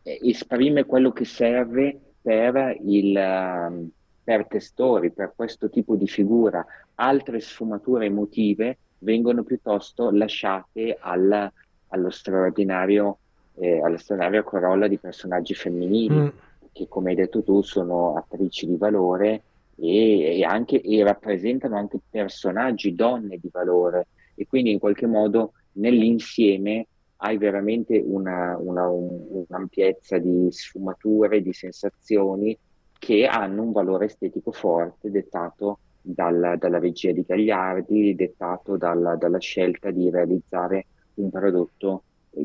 eh, 0.02 0.18
esprime 0.22 0.84
quello 0.84 1.12
che 1.12 1.24
serve 1.24 1.98
per, 2.20 2.76
il, 2.84 3.90
per 4.22 4.46
Testori, 4.46 5.10
per 5.10 5.32
questo 5.34 5.68
tipo 5.68 5.96
di 5.96 6.06
figura. 6.06 6.64
Altre 6.96 7.40
sfumature 7.40 8.06
emotive 8.06 8.78
vengono 8.98 9.42
piuttosto 9.42 10.10
lasciate 10.10 10.96
al, 11.00 11.50
allo 11.88 12.10
straordinario 12.10 13.18
eh, 13.58 13.80
alla 13.80 13.98
straordinaria 13.98 14.42
corolla 14.42 14.86
di 14.86 14.98
personaggi 14.98 15.54
femminili 15.54 16.14
mm. 16.14 16.28
che 16.72 16.86
come 16.88 17.10
hai 17.10 17.16
detto 17.16 17.42
tu 17.42 17.62
sono 17.62 18.14
attrici 18.14 18.66
di 18.66 18.76
valore 18.76 19.42
e, 19.80 20.38
e, 20.38 20.44
anche, 20.44 20.80
e 20.80 21.02
rappresentano 21.02 21.76
anche 21.76 21.98
personaggi, 22.08 22.94
donne 22.94 23.38
di 23.38 23.48
valore. 23.50 24.08
E 24.34 24.46
quindi 24.46 24.72
in 24.72 24.78
qualche 24.78 25.06
modo 25.06 25.52
nell'insieme 25.72 26.86
hai 27.16 27.36
veramente 27.38 28.00
una, 28.04 28.56
una, 28.58 28.88
un, 28.88 29.44
un'ampiezza 29.48 30.18
di 30.18 30.48
sfumature, 30.50 31.42
di 31.42 31.52
sensazioni 31.52 32.56
che 32.98 33.26
hanno 33.26 33.62
un 33.62 33.72
valore 33.72 34.06
estetico 34.06 34.52
forte 34.52 35.10
dettato 35.10 35.78
dalla, 36.00 36.56
dalla 36.56 36.78
regia 36.78 37.12
di 37.12 37.24
Gagliardi, 37.26 38.14
dettato 38.14 38.76
dalla, 38.76 39.16
dalla 39.16 39.38
scelta 39.38 39.90
di 39.90 40.10
realizzare 40.10 40.86
un 41.14 41.30
prodotto 41.30 42.02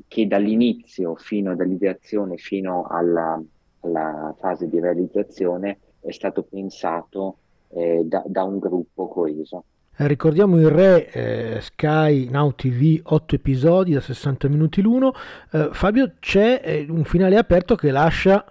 che 0.07 0.27
dall'inizio 0.27 1.15
fino 1.15 1.55
dall'ideazione 1.55 2.37
fino 2.37 2.85
alla, 2.87 3.41
alla 3.81 4.35
fase 4.39 4.67
di 4.67 4.79
realizzazione 4.79 5.77
è 6.03 6.11
stato 6.11 6.43
pensato 6.43 7.37
eh, 7.69 8.01
da, 8.03 8.23
da, 8.25 8.43
un 8.43 8.59
gruppo 8.59 9.07
coeso. 9.07 9.63
Eh, 9.95 10.07
ricordiamo 10.07 10.59
il 10.59 10.69
Re 10.69 11.09
eh, 11.09 11.61
Sky 11.61 12.29
Now 12.29 12.53
TV 12.55 12.99
8 13.03 13.35
episodi 13.35 13.93
da 13.93 14.01
60 14.01 14.47
minuti 14.47 14.81
l'uno. 14.81 15.13
Eh, 15.51 15.69
Fabio, 15.71 16.13
c'è 16.19 16.61
eh, 16.63 16.85
un 16.89 17.03
finale 17.03 17.37
aperto 17.37 17.75
che 17.75 17.91
lascia 17.91 18.43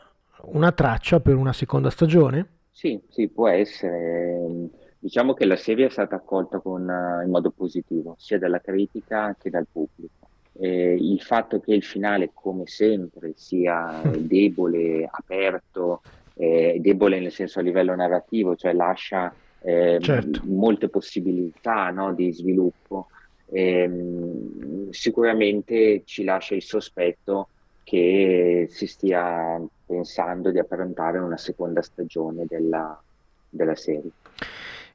una 0.44 0.72
traccia 0.72 1.20
per 1.20 1.36
una 1.36 1.53
seconda 1.53 1.90
stagione? 1.90 2.48
Sì, 2.70 3.00
sì, 3.09 3.28
può 3.28 3.48
essere. 3.48 4.70
Diciamo 4.98 5.34
che 5.34 5.46
la 5.46 5.57
serie 5.57 5.86
è 5.86 5.90
stata 5.90 6.16
accolta 6.16 6.59
con, 6.61 6.82
in 6.82 7.30
modo 7.30 7.50
positivo, 7.50 8.14
sia 8.18 8.38
dalla 8.38 8.61
critica 8.61 9.34
che 9.38 9.50
dal 9.50 9.66
pubblico 9.70 10.22
eh, 10.59 10.96
il 10.98 11.20
fatto 11.20 11.61
che 11.61 11.74
il 11.74 11.82
finale, 11.82 12.30
come 12.32 12.66
sempre, 12.66 13.32
sia 13.36 14.03
debole, 14.16 15.09
aperto, 15.11 16.03
eh, 16.34 16.78
debole 16.80 17.20
nel 17.20 17.32
senso 17.32 17.58
a 17.58 17.62
livello 17.62 17.94
narrativo, 17.94 18.56
cioè 18.56 18.72
lascia 18.72 19.32
eh, 19.60 19.98
certo. 20.00 20.42
molte 20.44 20.88
possibilità 20.88 21.90
no, 21.90 22.12
di 22.14 22.32
sviluppo, 22.32 23.08
ehm, 23.50 24.90
sicuramente 24.90 26.02
ci 26.04 26.24
lascia 26.24 26.54
il 26.54 26.62
sospetto 26.62 27.48
che 27.84 28.66
si 28.70 28.86
stia 28.86 29.60
pensando 29.86 30.50
di 30.50 30.58
approntare 30.58 31.18
una 31.18 31.36
seconda 31.36 31.82
stagione 31.82 32.44
della, 32.48 33.00
della 33.48 33.74
serie. 33.74 34.10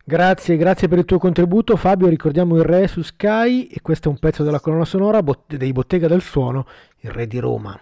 Grazie, 0.03 0.55
grazie 0.55 0.88
per 0.88 0.99
il 0.99 1.05
tuo 1.05 1.17
contributo 1.17 1.75
Fabio, 1.75 2.07
ricordiamo 2.07 2.55
il 2.55 2.63
re 2.63 2.88
su 2.88 3.01
Sky 3.01 3.65
e 3.65 3.81
questo 3.81 4.07
è 4.07 4.11
un 4.11 4.19
pezzo 4.19 4.43
della 4.43 4.61
colonna 4.61 4.85
sonora 4.85 5.21
dei 5.45 5.73
Bottega 5.73 6.07
del 6.07 6.21
Suono, 6.21 6.65
il 7.01 7.11
re 7.11 7.27
di 7.27 7.39
Roma. 7.39 7.77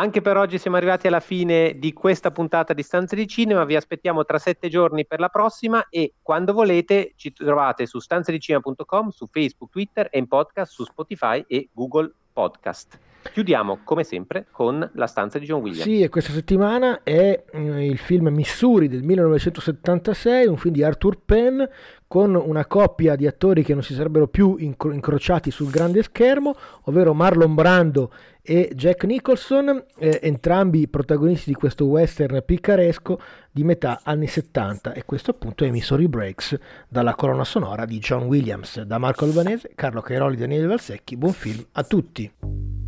Anche 0.00 0.22
per 0.22 0.38
oggi 0.38 0.56
siamo 0.56 0.78
arrivati 0.78 1.08
alla 1.08 1.20
fine 1.20 1.78
di 1.78 1.92
questa 1.92 2.30
puntata 2.30 2.72
di 2.72 2.82
Stanze 2.82 3.14
di 3.14 3.26
Cinema. 3.26 3.66
Vi 3.66 3.76
aspettiamo 3.76 4.24
tra 4.24 4.38
sette 4.38 4.70
giorni 4.70 5.04
per 5.04 5.20
la 5.20 5.28
prossima 5.28 5.88
e 5.90 6.14
quando 6.22 6.54
volete 6.54 7.12
ci 7.16 7.34
trovate 7.34 7.84
su 7.84 7.98
stanzedicinema.com, 7.98 9.10
su 9.10 9.26
Facebook, 9.26 9.70
Twitter 9.70 10.08
e 10.10 10.18
in 10.18 10.26
podcast 10.26 10.72
su 10.72 10.84
Spotify 10.84 11.44
e 11.46 11.68
Google 11.74 12.10
Podcast. 12.32 13.09
Chiudiamo 13.32 13.80
come 13.84 14.02
sempre 14.02 14.46
con 14.50 14.88
La 14.94 15.06
stanza 15.06 15.38
di 15.38 15.46
John 15.46 15.60
Williams. 15.60 15.84
Sì, 15.84 16.02
e 16.02 16.08
questa 16.08 16.32
settimana 16.32 17.02
è 17.02 17.44
eh, 17.50 17.86
il 17.86 17.98
film 17.98 18.28
Missouri 18.28 18.88
del 18.88 19.02
1976, 19.02 20.46
un 20.46 20.56
film 20.56 20.74
di 20.74 20.82
Arthur 20.82 21.18
Penn 21.24 21.62
con 22.06 22.34
una 22.34 22.66
coppia 22.66 23.14
di 23.14 23.26
attori 23.28 23.62
che 23.62 23.72
non 23.72 23.84
si 23.84 23.94
sarebbero 23.94 24.26
più 24.26 24.56
incro- 24.58 24.90
incrociati 24.90 25.52
sul 25.52 25.70
grande 25.70 26.02
schermo, 26.02 26.56
ovvero 26.84 27.14
Marlon 27.14 27.54
Brando 27.54 28.10
e 28.42 28.72
Jack 28.74 29.04
Nicholson, 29.04 29.84
eh, 29.96 30.18
entrambi 30.22 30.88
protagonisti 30.88 31.50
di 31.50 31.56
questo 31.56 31.84
western 31.84 32.42
picaresco 32.44 33.20
di 33.50 33.62
metà 33.62 34.00
anni 34.02 34.26
70 34.26 34.92
e 34.92 35.04
questo 35.04 35.30
appunto 35.30 35.64
è 35.64 35.70
Missouri 35.70 36.08
Breaks 36.08 36.58
dalla 36.88 37.14
colonna 37.14 37.44
sonora 37.44 37.84
di 37.84 37.98
John 37.98 38.24
Williams. 38.24 38.80
Da 38.80 38.98
Marco 38.98 39.24
Albanese, 39.24 39.70
Carlo 39.76 40.00
Cairoli, 40.00 40.36
Daniele 40.36 40.66
Valsecchi, 40.66 41.16
buon 41.16 41.32
film 41.32 41.64
a 41.72 41.84
tutti! 41.84 42.79